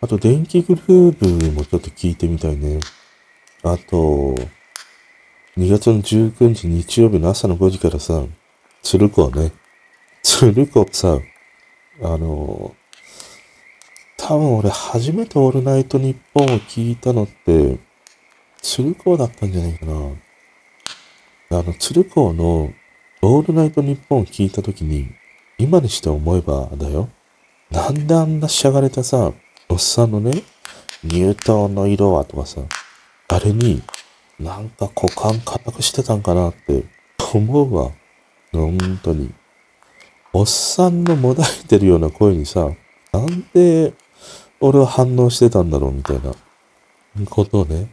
[0.00, 2.78] あと、電気グルーヴもちょっと聞いてみたいね。
[3.64, 4.36] あと、
[5.56, 8.22] 2月の19日日曜日の朝の5時からさ、
[8.84, 9.50] 鶴子はね。
[10.26, 11.22] 鶴子さん、
[12.02, 12.74] あの、
[14.16, 17.78] 多分俺初めてオールナイトニッポンを聞いたのって、
[18.62, 19.92] 鶴子だったんじゃないかな。
[21.50, 22.72] あの、鶴子の
[23.20, 25.10] オールナイトニッポンを聞いたときに、
[25.58, 27.10] 今にして思えばだよ。
[27.70, 29.30] なんであんなしゃがれたさ、
[29.68, 30.42] おっさんのね、
[31.06, 32.62] 乳頭の色はとかさ、
[33.28, 33.82] あれに、
[34.40, 36.84] なんか股間硬くしてたんかなって
[37.34, 37.92] 思うわ。
[38.52, 39.30] 本当に。
[40.36, 42.68] おっさんのもだいてるような声にさ、
[43.12, 43.94] なんで
[44.58, 46.34] 俺は反応してたんだろうみたいな
[47.30, 47.86] ことをね、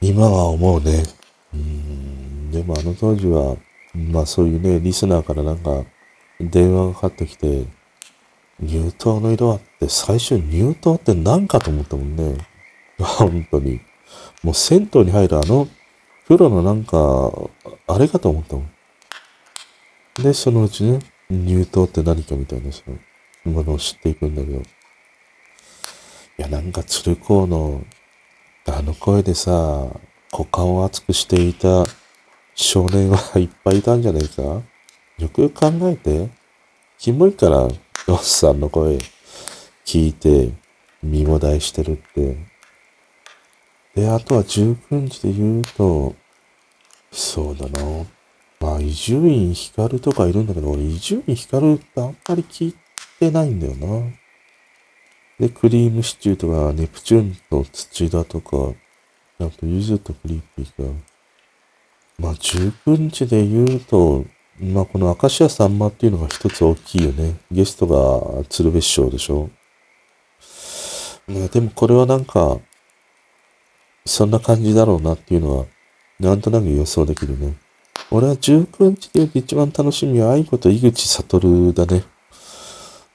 [0.00, 1.04] 今は思うね。
[1.54, 3.56] うん、でもあの当時は、
[3.94, 5.84] まあそういうね、リスナーからなんか
[6.40, 7.66] 電話がかかってきて、
[8.60, 12.36] 乳頭の色あって最初乳頭って何かと思ったもんね。
[12.98, 13.80] 本当に。
[14.42, 15.68] もう銭湯に入るあの
[16.24, 17.32] 風呂のなんか、
[17.86, 18.75] あれかと思ったもん。
[20.18, 21.00] で、そのうちね、
[21.30, 22.82] 乳頭って何かみたいなそ
[23.44, 24.58] のものを知っていくんだけど。
[24.58, 24.62] い
[26.38, 27.84] や、なんか鶴光の
[28.66, 29.88] あの声でさ、
[30.32, 31.84] 股間を熱くしていた
[32.54, 34.42] 少年はいっぱいいたんじゃないか？
[34.42, 36.28] よくよく考えて。
[36.98, 37.68] キモいから、
[38.08, 38.98] おっさんの声
[39.84, 40.50] 聞いて、
[41.02, 42.36] 身も大してるって。
[43.94, 46.14] で、あとは19日で言うと、
[47.12, 48.06] そうだな。
[48.66, 52.74] まあ、伊集院光とかいるんだけど、俺伊集院光ってあんまり聞い
[53.20, 54.10] てないんだよな。
[55.38, 58.74] で、クリームシチューとか、ネプチューンと土田とか、
[59.38, 60.92] あと、ゆずとクリーピーが。
[62.18, 64.24] まあ、19日で言うと、
[64.58, 67.36] まあ、この明石家さんまっていうのが一つ大きいよね。
[67.52, 69.48] ゲストが鶴瓶師匠でしょ。
[71.28, 72.58] まあ、でもこれはなんか、
[74.04, 75.66] そんな感じだろうなっていうのは、
[76.18, 77.54] なんとなく予想できるね。
[78.10, 82.04] 俺は19日で一番楽しみは愛子と井口悟だね。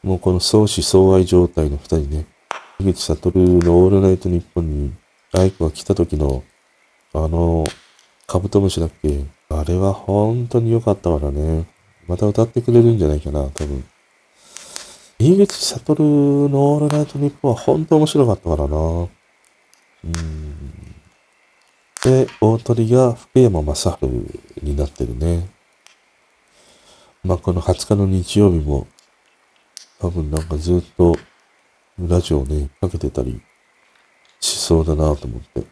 [0.04, 2.26] もうこの相思相愛状態の二人ね。
[2.80, 4.94] 井口悟のオールナイトニッポンに
[5.32, 6.44] 愛子が来た時の、
[7.14, 7.64] あの、
[8.28, 9.24] カブトムシだっけ？
[9.50, 11.66] あれは本当に良かったからね。
[12.08, 13.84] また歌ってくれるんじゃないかな、多分。
[15.20, 18.78] 井口悟のオールナイトニッポンは本当面白かったからな。
[18.78, 19.08] う
[20.08, 20.96] ん。
[22.04, 23.98] で、大鳥が福山雅治
[24.64, 25.48] になってるね。
[27.24, 28.88] まあ、この20日の日曜日も、
[30.00, 31.16] 多分なんかずっと
[32.00, 33.40] ラジオをね、かけてたり
[34.40, 35.64] しそうだなと思って。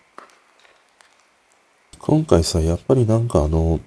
[1.98, 3.80] 今回さ、やっぱりなんかあの、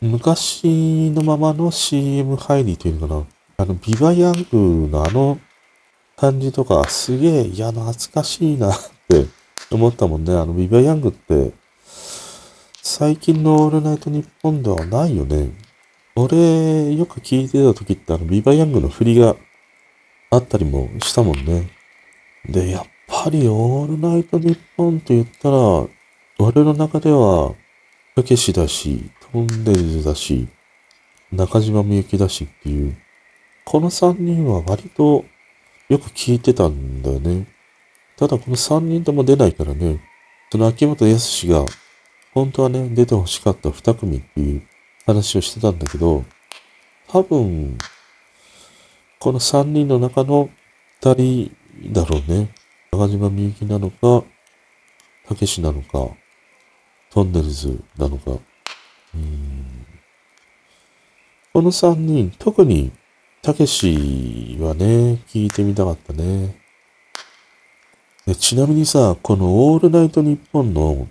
[0.00, 3.26] 昔のままの CM 入りというのかな。
[3.56, 5.40] あの、ビバヤングのあの
[6.16, 8.74] 感じとか、すげえ、いや、懐かしいなっ
[9.08, 9.26] て
[9.72, 10.32] 思ったもんね。
[10.32, 11.52] あの、ビバヤングって、
[12.84, 15.52] 最近のオールナイトニッポンではないよね。
[16.16, 19.36] 俺、よく聞いてた時ってあの、ビバヤングの振りが
[20.30, 21.70] あったりもしたもんね。
[22.44, 25.56] で、やっぱりオールナイトニッポンと言ったら、
[26.40, 27.54] 俺の中では、
[28.16, 30.48] たけしだし、トンネルズだし、
[31.30, 32.96] 中島みゆきだしっていう、
[33.64, 35.24] この三人は割と
[35.88, 37.46] よく聞いてたんだよね。
[38.16, 40.00] ただこの三人とも出ないからね、
[40.50, 41.64] その秋元康が
[42.34, 44.62] 本当はね、出て欲しかった二組っていう
[45.06, 46.24] 話をしてたんだけど、
[47.08, 47.76] 多分、
[49.18, 50.50] この三人の中の
[51.00, 51.56] 二人
[51.92, 52.54] だろうね。
[52.90, 54.24] 中島みゆきなのか、
[55.26, 56.14] たけしなのか、
[57.10, 58.32] トンネルズなのか。
[59.14, 59.62] うん
[61.52, 62.90] この三人、特に、
[63.42, 66.56] たけしはね、聞いてみたかったね。
[68.38, 71.08] ちなみにさ、このオールナイトニッポンの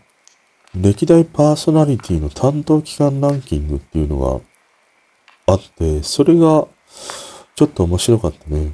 [0.76, 4.42] 歴代パーソナリティの担当期間ランキングっていうのが
[5.54, 6.68] あって、それが
[7.56, 8.74] ちょっと面白かったね。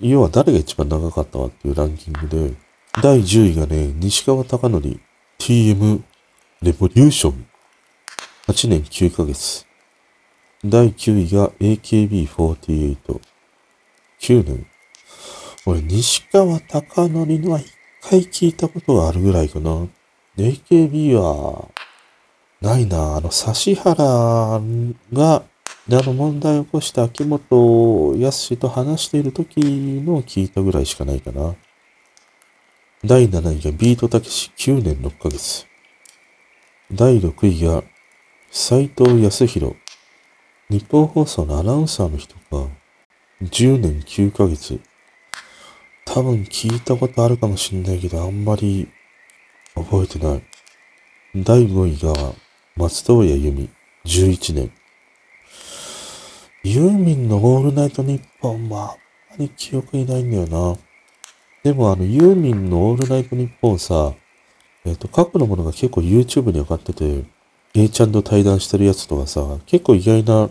[0.00, 2.54] 要は誰が一番長かったかっていうランキングで、
[3.02, 4.68] 第10位がね、西川貴教
[5.38, 6.02] TM
[6.62, 7.46] レボリューション
[8.46, 9.66] 8年9ヶ月。
[10.64, 13.20] 第9位が AKB48
[14.20, 14.66] 9年。
[15.66, 17.66] 俺、西川貴教のは一
[18.00, 19.88] 回聞いたことがあるぐらいかな。
[20.36, 21.68] AKB は、
[22.60, 23.16] ないな。
[23.16, 23.94] あの、指原
[25.12, 25.44] が、
[25.90, 31.56] あの問題を起こした秋元康と話している時のを聞いたぐらいしかないかな。
[33.04, 35.66] 第7位がビートたけし9年6ヶ月。
[36.92, 37.82] 第6位が
[38.52, 39.74] 斎藤康弘。
[40.70, 42.68] 日本放送のアナウンサーの人か。
[43.42, 44.78] 10年9ヶ月。
[46.04, 48.88] 多分聞いたことあるかもしんないけど、あんまり
[49.74, 50.42] 覚えてない。
[51.34, 52.34] 第5位が
[52.76, 53.70] 松任谷由実、
[54.04, 54.72] 11年。
[56.64, 58.96] ユーミンのオールナイトニッポンは、
[59.32, 60.78] あんまり記憶にないんだよな。
[61.62, 64.14] でもあの、ユーミンのオールナイトニッポンさ、
[64.84, 67.24] えっ、ー、と、過去のものが結構 YouTube に上がってて、
[67.74, 70.50] A ちゃんと対談してるやつとかさ、結構意外な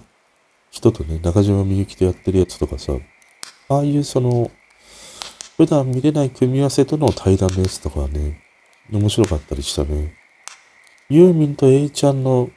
[0.72, 2.94] 人とね、中島みゆきとやってるやつとかさ、
[3.70, 4.50] ああいうその、
[5.58, 8.42] 普段見れない組み合わせとの対談のやつとかはね、
[8.92, 10.14] 面白かったりしたね。
[11.10, 12.50] ユーミンと A ちゃんの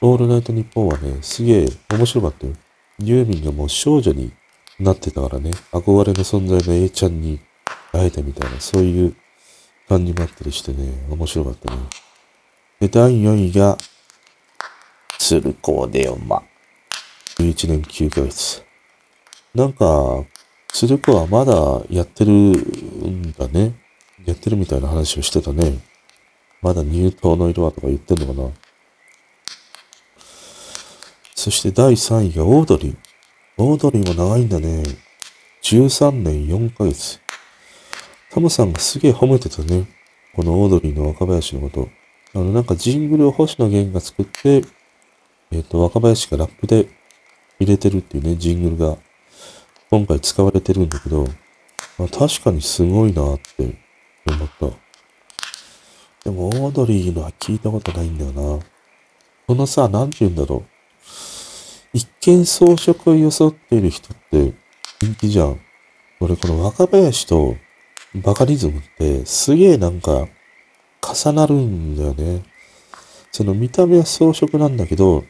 [0.00, 2.54] オールナイトニッポンはね、すげえ面白かったよ。
[2.98, 4.32] ユーミンがもう少女に
[4.78, 7.40] なってたからね、憧れの存在の A ちゃんに
[7.92, 9.14] 会えたみたいな、そういう
[9.88, 11.78] 感じもあったりしてね、面白かったね。
[12.80, 13.78] で、第4位が、
[15.18, 16.42] 鶴光でよま。
[17.38, 18.62] 11年9ヶ月。
[19.54, 20.24] なんか、
[20.68, 21.54] 鶴光はまだ
[21.88, 23.83] やってるんだね。
[24.24, 25.78] やってるみたいな話をしてたね。
[26.62, 28.50] まだ入党の色はとか言ってんのかな。
[31.34, 32.96] そして第3位がオードリー。
[33.58, 34.82] オードリーも長いんだね。
[35.62, 37.20] 13年4ヶ月。
[38.30, 39.86] タモさんがすげえ褒めてたね。
[40.34, 41.88] このオードリーの若林のこと。
[42.34, 44.64] あの、なんかジングルを星野源が作って、
[45.52, 46.88] えっ、ー、と、若林がラップで
[47.60, 48.96] 入れてるっていうね、ジングルが
[49.90, 51.28] 今回使われてるんだけど、
[51.98, 53.83] まあ、確かにすごいなって
[54.32, 54.66] 思った。
[56.24, 58.64] でも、オードリーのは聞いたことないんだよな。
[59.46, 60.74] このさ、なんて言うんだろう。
[61.92, 64.52] 一見装飾を装っている人って
[65.00, 65.60] 人気じゃん。
[66.18, 67.56] 俺この若林と
[68.14, 70.26] バカリズムってすげえなんか
[71.02, 72.42] 重なるんだよね。
[73.30, 75.24] その見た目は装飾なんだけど、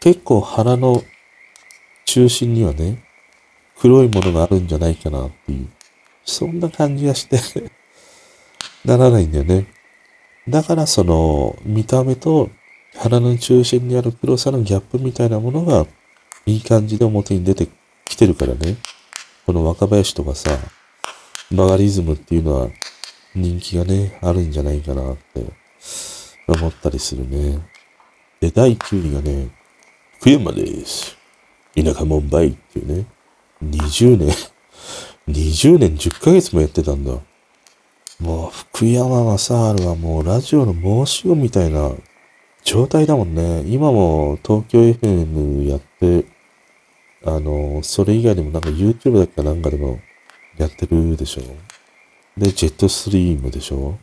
[0.00, 1.02] 結構腹の
[2.04, 3.04] 中心にはね、
[3.78, 5.68] 黒いものがあるんじゃないかなっていう、
[6.24, 7.38] そんな感じがして
[8.84, 9.66] ならないんだよね。
[10.48, 12.50] だからその見た目と
[12.96, 15.86] 腹の中心にある黒さのギャップみたいなものが
[16.46, 17.68] いい感じで表に出て
[18.04, 18.76] きてるからね。
[19.46, 20.50] この若林とかさ、
[21.52, 22.70] バガリズムっていうのは
[23.34, 25.44] 人気がね、あるんじゃないかなって
[26.46, 27.58] 思ったりするね。
[28.40, 29.50] で、第9位がね、
[30.18, 31.16] 福山です。
[31.74, 33.06] 田舎もんばいっていうね。
[33.62, 34.34] 20年
[35.28, 37.12] 20年10ヶ月もやってたんだ。
[38.20, 40.74] もう福山雅治はもうラジオの
[41.06, 41.92] 申し子みたいな
[42.64, 43.62] 状態だもんね。
[43.66, 46.26] 今も東京 FM やって、
[47.24, 50.00] あの、それ以外でもなんか YouTube だっけなんかでも
[50.56, 51.42] やってるでしょ。
[52.36, 53.98] で、ジェットスリームでしょ。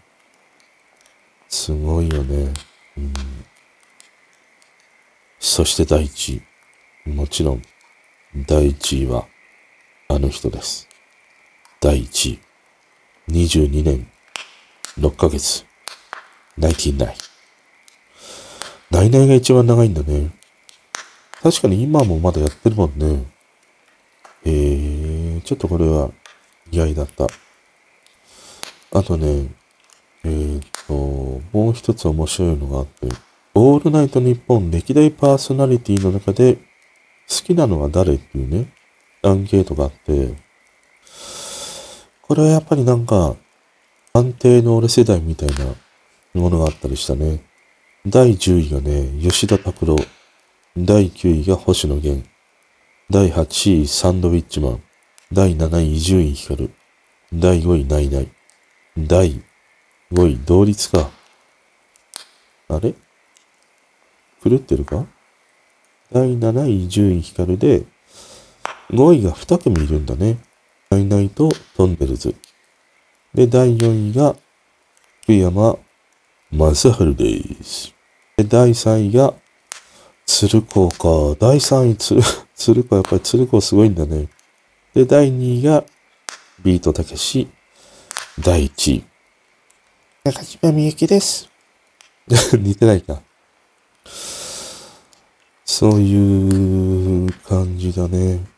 [1.49, 2.53] すごいよね。
[2.97, 3.13] うん。
[5.39, 6.41] そして第一
[7.05, 7.09] 位。
[7.09, 7.61] もちろん、
[8.47, 9.27] 第一位は、
[10.07, 10.87] あの人です。
[11.81, 12.44] 第一位。
[13.27, 14.07] 22年、
[14.99, 15.65] 6ヶ月。
[16.59, 17.15] ナイティナイ。
[18.91, 20.29] ナイナイが一番長いんだね。
[21.41, 23.25] 確かに今もまだやってるもんね。
[24.45, 26.11] えー、ちょっとこれは
[26.69, 27.27] 意外だった。
[28.91, 29.47] あとね、
[30.23, 30.93] えー、っと、
[31.51, 33.09] もう一つ面白いのがあって、
[33.55, 36.61] オールナイトニッポン歴代パーソナリティの中で好
[37.43, 38.71] きなのは誰っていうね、
[39.23, 40.44] アンケートがあって、
[42.27, 43.35] これはやっぱりなんか、
[44.13, 45.75] 安定の俺世代みたいな
[46.33, 47.43] ものがあったりしたね。
[48.07, 49.95] 第10位がね、吉田拓郎。
[50.75, 52.27] 第9位が星野源。
[53.11, 54.83] 第8位、サンドウィッチマン。
[55.31, 56.71] 第7位、伊集院光。
[57.31, 58.27] 第5位、ナイナイ。
[58.97, 59.41] 第
[60.11, 61.11] 5位、同率か。
[62.69, 62.95] あれ？
[64.43, 65.05] 狂ってるか？
[66.11, 67.83] 第7位、伊集院光で、
[68.89, 70.39] 5位が2組いるんだね。
[70.89, 72.35] ナイナイとトンネルズ。
[73.33, 74.35] で、第4位が、
[75.23, 75.77] 福山
[76.51, 77.93] 正治です。
[78.37, 79.33] で、第3位が、
[80.25, 81.37] 鶴子か。
[81.39, 82.21] 第3位、 鶴、
[82.55, 84.27] 鶴子、やっぱり鶴子すごいんだね。
[84.93, 85.83] で、第2位が、
[86.63, 87.47] ビートたけし。
[88.39, 89.03] 第1位。
[90.23, 91.49] 中島みゆきです。
[92.53, 93.21] 似てないか。
[95.65, 98.54] そういう感じだね。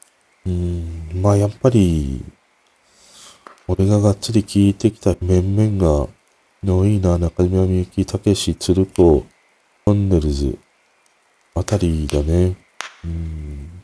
[0.47, 2.23] うん、まあやっぱり、
[3.67, 6.07] 俺ががっつり聞いてきた面々が、
[6.63, 9.25] のいいな、中島みゆき、たけし、鶴子、
[9.85, 10.57] トンネルズ、
[11.53, 12.55] あたりだね。
[13.03, 13.83] うん。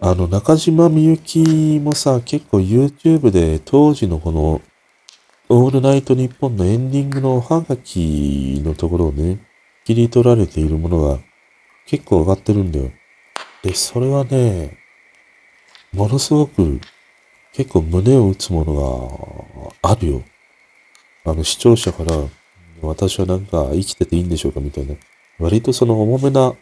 [0.00, 4.60] あの、中島みゆきもさ、結構 YouTube で当時のこの、
[5.48, 9.38] オールナイトニッポンのエンディングのハガキのところをね、
[9.84, 11.20] 切り取られているものが
[11.86, 12.90] 結構上がってるんだよ。
[13.62, 14.85] で、それはね、
[15.96, 16.78] ものすごく
[17.54, 20.22] 結構胸を打つものがあるよ。
[21.24, 22.12] あの視聴者から
[22.82, 24.94] 私はなんか生きてていいんでしょうかみたいな。
[25.38, 26.54] 割とその重めな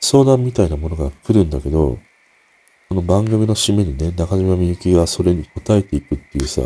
[0.00, 2.00] 相談みたいなものが来るんだけど、
[2.88, 6.62] この番組の締めにね、中島みゆきがそれに答えていくっていうさ、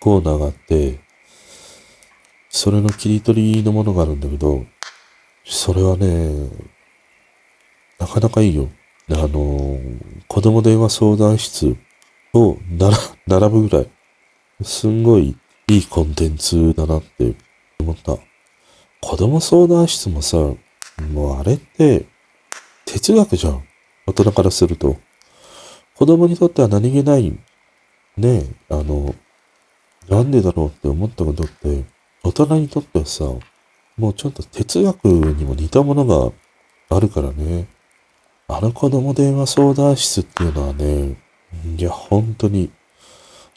[0.00, 0.98] コーナーがあって、
[2.48, 4.64] それの切り取りのものがあるんだけど、
[5.44, 6.48] それはね、
[7.98, 8.70] なかなかいいよ。
[9.10, 9.78] あの、
[10.28, 11.76] 子供電話相談室
[12.32, 12.56] を
[13.26, 13.88] 並ぶぐらい、
[14.62, 15.36] すんごい
[15.68, 17.34] いいコンテンツだなって
[17.78, 18.16] 思った。
[19.00, 20.38] 子供相談室もさ、
[21.12, 22.06] もうあれって
[22.86, 23.62] 哲学じゃん。
[24.06, 24.96] 大人からすると。
[25.94, 27.38] 子供にとっては何気ない、
[28.16, 29.14] ねあの、
[30.08, 31.84] なんでだろうって思ったことって、
[32.22, 33.24] 大人にとってはさ、
[33.96, 36.32] もうちょっと哲学にも似たものが
[36.96, 37.66] あるからね。
[38.46, 41.16] あの子供電話相談室っていうのはね、
[41.76, 42.70] いや、本当に、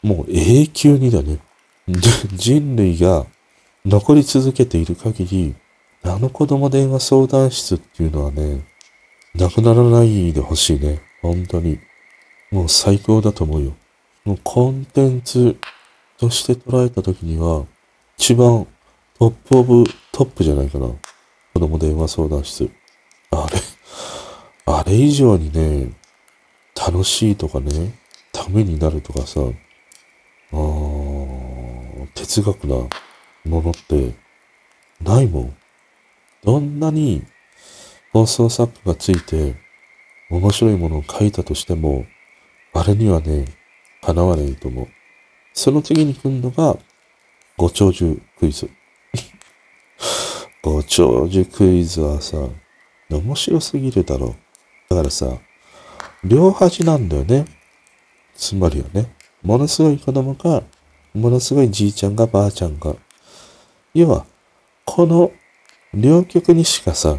[0.02, 1.38] もう永久にだね。
[2.34, 3.26] 人類が
[3.84, 5.54] 残り続けている限り、
[6.02, 8.64] あの子供電話相談室っていうのはね、
[9.34, 11.00] なくならないでほしいね。
[11.22, 11.78] 本当に。
[12.50, 13.74] もう最高だと思うよ。
[14.24, 15.56] もうコンテンツ
[16.18, 17.66] として捉えた時には、
[18.16, 18.66] 一番
[19.18, 20.88] トップオブトップじゃないかな。
[21.52, 22.70] 子供電話相談室。
[23.30, 23.77] あれ
[24.70, 25.92] あれ以上にね、
[26.76, 27.94] 楽しいとかね、
[28.32, 30.56] ためになるとかさ、あ
[32.14, 32.76] 哲学な
[33.46, 34.12] ものって
[35.02, 35.56] ないもん。
[36.44, 37.24] どんなに
[38.12, 39.54] 放送作家がついて
[40.30, 42.04] 面白いものを書いたとしても、
[42.74, 43.46] あれにはね、
[44.02, 44.88] かなわないと思う。
[45.54, 46.76] その次に来るのが、
[47.56, 48.70] ご長寿クイズ。
[50.62, 52.36] ご長寿クイズはさ、
[53.08, 54.47] 面白すぎるだろう。
[54.88, 55.38] だからさ、
[56.24, 57.44] 両端なんだよね。
[58.34, 59.12] つまりはね、
[59.42, 60.62] ものすごい子供か、
[61.14, 62.94] ものすごいじいちゃんがばあちゃんが、
[63.94, 64.24] 要は、
[64.84, 65.32] この
[65.92, 67.18] 両極にしかさ、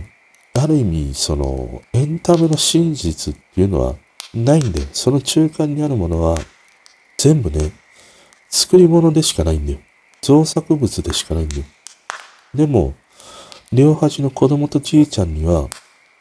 [0.56, 3.96] ある意味、その、エンタメの真実っていうのは
[4.34, 6.38] ないんで、その中間にあるものは、
[7.18, 7.72] 全部ね、
[8.50, 9.80] 作り物でしかないんだよ。
[10.22, 11.64] 造作物でしかないんだよ。
[12.54, 12.96] でも、
[13.72, 15.70] 両端の子供とじいちゃんには、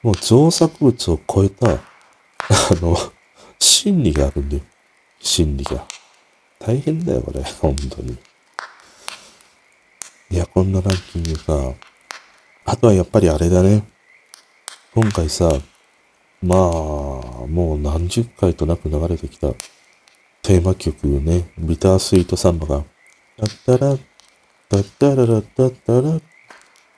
[0.03, 1.79] もう造作物を超えた、あ
[2.81, 2.97] の、
[3.59, 4.63] 心理があるんだよ。
[5.21, 5.87] 心理が。
[6.59, 7.43] 大変だよ、これ。
[7.43, 8.17] 本当に。
[10.31, 11.75] いや、こんなランキングか。
[12.65, 13.83] あとはやっぱりあれだね。
[14.95, 15.51] 今回さ、
[16.43, 19.49] まあ、もう何十回となく流れてきた
[20.43, 22.85] テーマ曲ね、ビタースイートサンバが、
[23.37, 23.97] タッタラ、
[24.69, 26.21] タッタララタッタラ、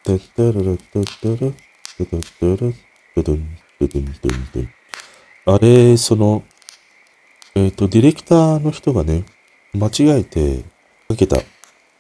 [0.05, 1.53] タッタララタッタラ、
[1.99, 2.73] タッタラ、
[3.15, 4.69] タドン、タドン、ドン、ドン。
[5.47, 6.45] あれ、その、
[7.55, 9.25] えっ、と、ディレクターの人がね、
[9.73, 10.63] 間違えて
[11.09, 11.39] かけた、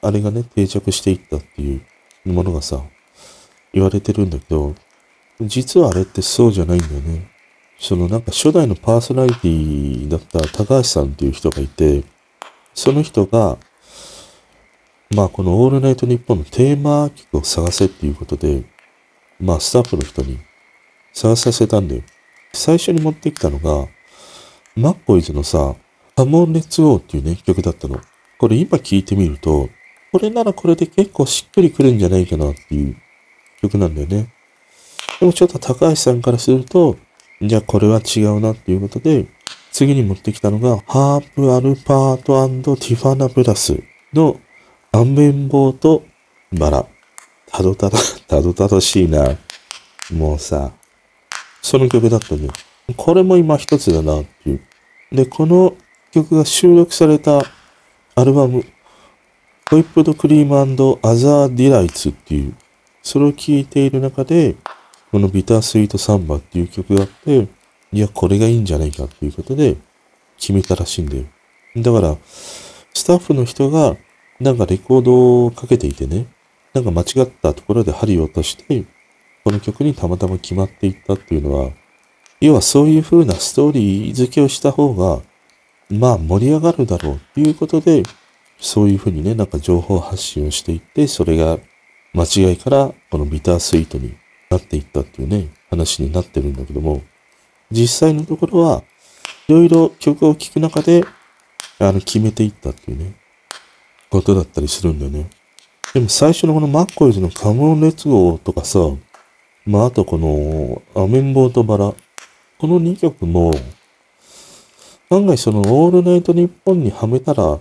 [0.03, 1.77] あれがね、定着していったってい
[2.25, 2.83] うものがさ、
[3.73, 4.75] 言われてるんだけど、
[5.41, 7.31] 実はあれってそうじゃないんだよね。
[7.79, 12.05] そのなんか初代のパーソナリティだった高橋さんっていう人がいて、
[12.75, 13.57] その人が、
[15.15, 18.65] まあこのオールナイトニッポンのテーマ曲を探せっていうことで、
[19.41, 20.39] まあスタッフの人に
[21.13, 22.03] 探させたんだよ。
[22.53, 23.89] 最初に持ってきたのが、
[24.77, 25.75] マッコイズのさ、
[26.17, 28.01] ハモンレッツゴーっていうね、曲だったの。
[28.39, 29.69] これ今聴いてみると、
[30.13, 32.97] これならこれで結構しっくりくるんじゃないかなっていう
[33.63, 34.33] 曲なんだよね。
[35.21, 36.97] でもちょっと高橋さんからすると、
[37.41, 39.27] じゃあこれは違うなっていうことで、
[39.73, 43.83] 次に持ってきたのが、ハープアルパートティファナプラス
[44.13, 44.41] の
[44.93, 46.05] アンベンボーと
[46.53, 46.87] バラ。
[47.47, 49.37] たどたど、たどたどしいな。
[50.13, 50.73] もうさ、
[51.63, 52.49] その曲だったね。
[52.97, 54.61] これも今一つだなっていう。
[55.13, 55.77] で、この
[56.13, 57.43] 曲が収録された
[58.15, 58.65] アルバム、
[59.69, 62.55] ホイップドクリームアザーディライツっていう、
[63.03, 64.57] それを聴いている中で、
[65.11, 67.49] このビタースイートサンバっていう曲があって、
[67.93, 69.77] いや、これがいいんじゃないかっていうことで
[70.39, 71.25] 決めたらしいんだよ。
[71.77, 73.97] だから、スタッフの人が
[74.41, 76.27] なんかレコードをかけていてね、
[76.73, 78.85] なんか間違ったところで針を落として、
[79.45, 81.71] この曲にたまたま決まっていったっていうのは、
[82.41, 85.23] 要はそういう風なストーリー付けをした方が、
[85.91, 88.03] まあ盛り上がるだろうっていうことで、
[88.59, 91.59] そういう風にね、なんか情報発信をしていって、それが
[92.13, 94.15] 間違いからこのビタースイートに
[94.51, 97.03] なっていったっていうね、話になってるんだけども、
[97.71, 98.83] 実際のところは、
[99.49, 101.05] いろいろ曲を聴く中で、
[101.79, 103.15] あの、決めていったっていうね、
[104.11, 105.31] ことだったりするんだよね。
[105.95, 108.79] でも最初のこのマッコイズのカモンレッツゴーとかさ、
[109.67, 111.95] まあ、あとこの、アメンボーとバラ、
[112.59, 113.53] この2曲も、
[115.11, 117.59] 案外そのオールナイトニッポンにはめたら、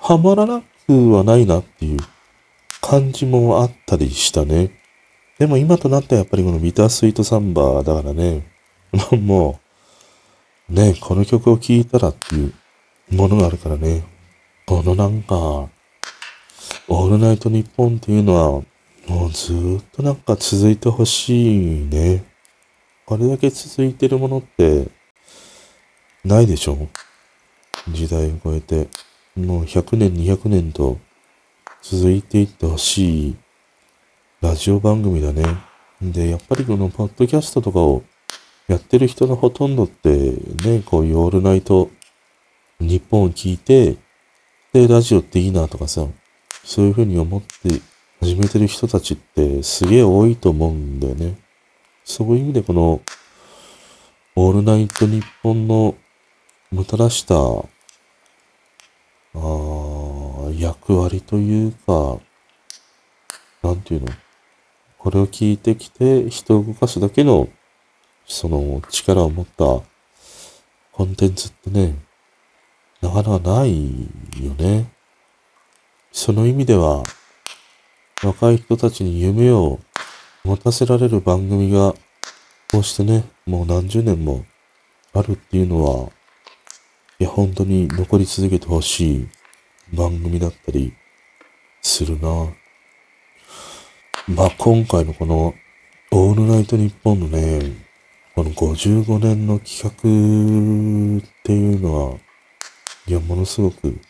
[0.00, 1.98] はまらなくはないなっていう
[2.80, 4.70] 感じもあったりしたね。
[5.38, 8.46] でも今となってはやっぱりこのビタースイートサンバーだからね、
[9.18, 9.58] も
[10.70, 12.54] う、ね、この曲を聴いたらっていう
[13.10, 14.04] ものがあるからね、
[14.66, 18.62] このなんか、オールナイトニッポンっていうのは、
[19.06, 22.24] もうずっとなんか続いてほしいね。
[23.04, 24.88] これだけ続いてるものって、
[26.24, 26.88] ないでしょ？
[27.90, 28.88] 時代を超えて、
[29.36, 30.98] もう100年、200年と
[31.82, 33.36] 続いていってほしい
[34.40, 35.44] ラジオ番組だね。
[36.00, 38.02] で、やっぱりこのポッドキャストとかを
[38.68, 40.08] やってる人のほとんどって
[40.64, 41.90] ね、こういうオールナイト
[42.80, 43.96] 日本を聞いて、
[44.72, 46.06] で、ラジオっていいなとかさ、
[46.64, 47.80] そういうふうに思って
[48.24, 51.36] 始めてる人たちってすげえ多いと思うんだよね。
[52.04, 53.02] そういう意味でこの、
[54.34, 55.94] オールナイト日本の
[56.70, 57.68] もたらした、あ
[60.58, 62.18] 役割というか、
[63.62, 64.08] なんていうの？
[64.96, 67.50] これを聞いてきて人を動かすだけの、
[68.24, 69.82] その力を持った
[70.92, 71.94] コンテンツってね、
[73.02, 74.04] なかなかない
[74.42, 74.90] よね。
[76.10, 77.02] その意味では、
[78.24, 79.80] 若い人たちに夢を
[80.44, 81.94] 持たせられる番組が、
[82.72, 84.46] こうしてね、もう何十年も
[85.12, 86.10] あるっていうのは、
[87.18, 89.28] いや、本当に残り続けてほしい
[89.92, 90.94] 番組だったり
[91.82, 92.28] するな。
[94.26, 95.54] まあ、今回のこの、
[96.10, 97.60] オールナイトニッポンのね、
[98.34, 99.90] この55年の企画
[101.28, 102.18] っていうのは、
[103.06, 104.00] いや、ものすごく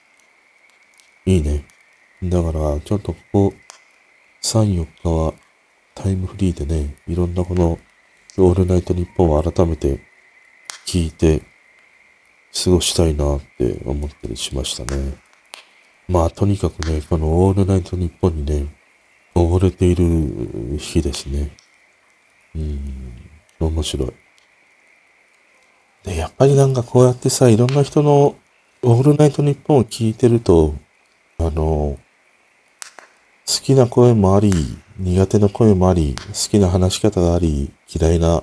[1.27, 1.65] いいね。
[2.23, 3.55] だから、ちょっとここ
[4.45, 5.33] 3、4日は
[5.95, 7.79] タイムフリーでね、いろんなこの、
[8.37, 10.01] オールナイトニッポンを改めて
[10.87, 11.41] 聞いて
[12.53, 15.15] 過ごしたいなって思ったりしましたね。
[16.09, 18.67] まあ、とにかくね、このオールナイトニッポンにね、
[19.35, 21.57] 溺れている日ですね。
[22.55, 23.15] うん、
[23.61, 24.13] 面白い。
[26.03, 28.37] で、やっぱりなんかこうやってさ、いろんな人の
[28.83, 30.75] オールナイトニッポンを聞いてると、
[31.39, 31.99] あの、
[33.47, 34.53] 好きな声もあり、
[34.99, 38.43] 苦手な声もあり、好きな話し方があり、嫌いな、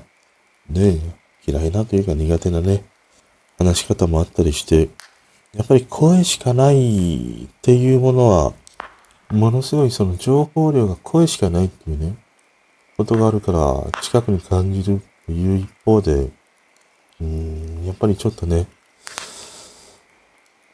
[0.69, 0.99] ね
[1.47, 2.83] え、嫌いなというか苦手なね、
[3.57, 4.89] 話し方もあったりして、
[5.53, 8.53] やっぱり声しかないっていうものは、
[9.31, 12.15] ものすごいその情報量が声しかないっていうね、
[12.95, 16.29] ことがあるから近くに感じるっていう一方で、
[17.19, 18.67] うん、やっぱりちょっとね、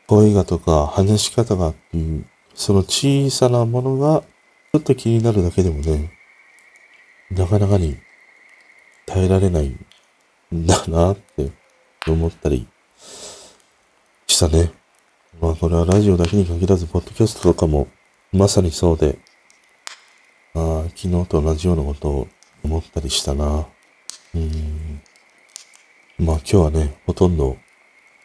[0.06, 2.26] 声がとか話し方がっていう、
[2.58, 4.24] その小さなものが
[4.74, 6.12] ちょっと気になるだけでもね、
[7.30, 7.98] なかなかに
[9.06, 9.68] 耐えられない
[10.54, 11.52] んだなって
[12.08, 12.68] 思ったり
[14.26, 14.72] したね。
[15.40, 17.88] まあこれはラジオだけに限らず、ポッドキャストとかも
[18.34, 19.20] まさにそうで、
[20.56, 22.28] まあ昨日と同じようなことを
[22.64, 23.68] 思ったりしたな。
[24.34, 25.02] うん。
[26.18, 27.56] まあ今日はね、ほとんど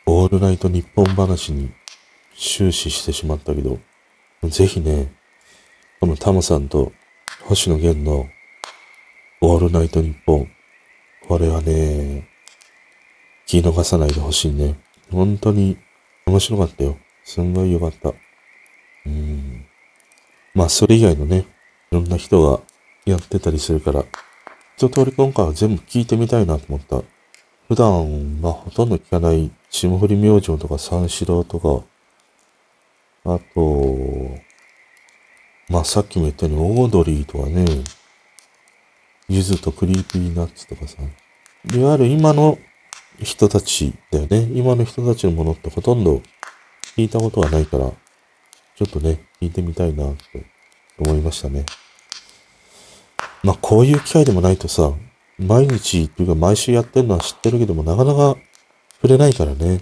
[0.07, 1.70] オールナイト日本話に
[2.35, 3.78] 終始してしまったけど、
[4.49, 5.12] ぜひね、
[6.01, 6.93] このタモさんと
[7.45, 8.26] 星野源の
[9.40, 10.49] オールナイト日本、
[11.28, 12.28] これはね、
[13.47, 14.76] 聞き逃さないでほしいね。
[15.11, 15.76] 本当に
[16.26, 16.97] 面白かったよ。
[17.24, 18.12] すんごい良かった。
[19.07, 19.64] うん。
[20.55, 21.47] まあ、それ以外のね、
[21.90, 22.61] いろんな人が
[23.05, 24.05] やってたりするから、
[24.76, 27.03] 一通り今回は全部聞いてみたいなと思った。
[27.68, 31.84] 普段、まあ、ほとんど聞かない霜降り明星とか三四郎とか、
[33.25, 34.37] あと、
[35.68, 37.64] まあ、さっきも言ったようにオードリーとかね、
[39.29, 41.03] ゆずとクリーピーナッツとかさ、
[41.75, 42.59] いわゆる今の
[43.20, 44.49] 人たちだよね。
[44.53, 46.20] 今の人たちのものってほとんど
[46.97, 47.91] 聞いたことはないから、
[48.75, 50.45] ちょっとね、聞いてみたいなって
[50.99, 51.64] 思いましたね。
[53.45, 54.93] まあこういう機会でもないとさ、
[55.39, 58.37] 毎日というか毎週やってるのは知ってるけどもなかなか
[58.97, 59.81] 触れないからね。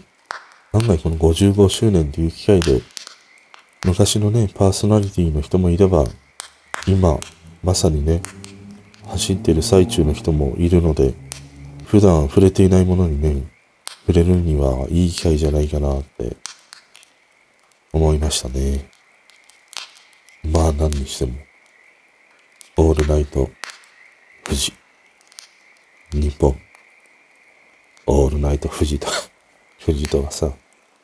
[0.73, 2.81] 案外この55周年という機会で、
[3.87, 6.05] 昔のね、パーソナリティの人もいれば、
[6.87, 7.19] 今、
[7.65, 8.21] まさにね、
[9.09, 11.15] 走ってる最中の人もいるので、
[11.87, 13.43] 普段触れていないものにね、
[14.07, 16.37] 触れるにはいい機会じゃないかなって
[17.93, 18.87] 思いましたね。
[20.45, 21.33] まあ何にしても、
[22.77, 23.49] オールナイト、
[24.45, 24.75] 富士、
[26.13, 26.55] 日本、
[28.07, 29.09] オールナイト富士と、
[29.85, 30.53] 富士とかさ、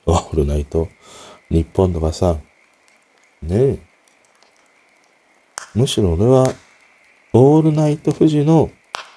[0.05, 0.89] オールナイト、
[1.51, 2.37] 日本とかさ、
[3.43, 3.78] ねえ。
[5.74, 6.53] むしろ俺は、
[7.32, 8.70] オールナイト富士の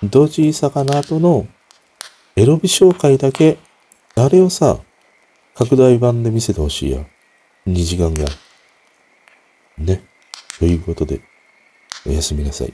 [0.03, 1.47] ドジー魚との
[2.35, 3.57] エロビ紹介だけ、
[4.15, 4.79] あれをさ、
[5.55, 7.05] 拡大版で見せてほしいや。
[7.67, 8.31] 2時間ぐらい。
[9.77, 10.03] ね。
[10.57, 11.21] ということで、
[12.05, 12.73] おやすみなさい。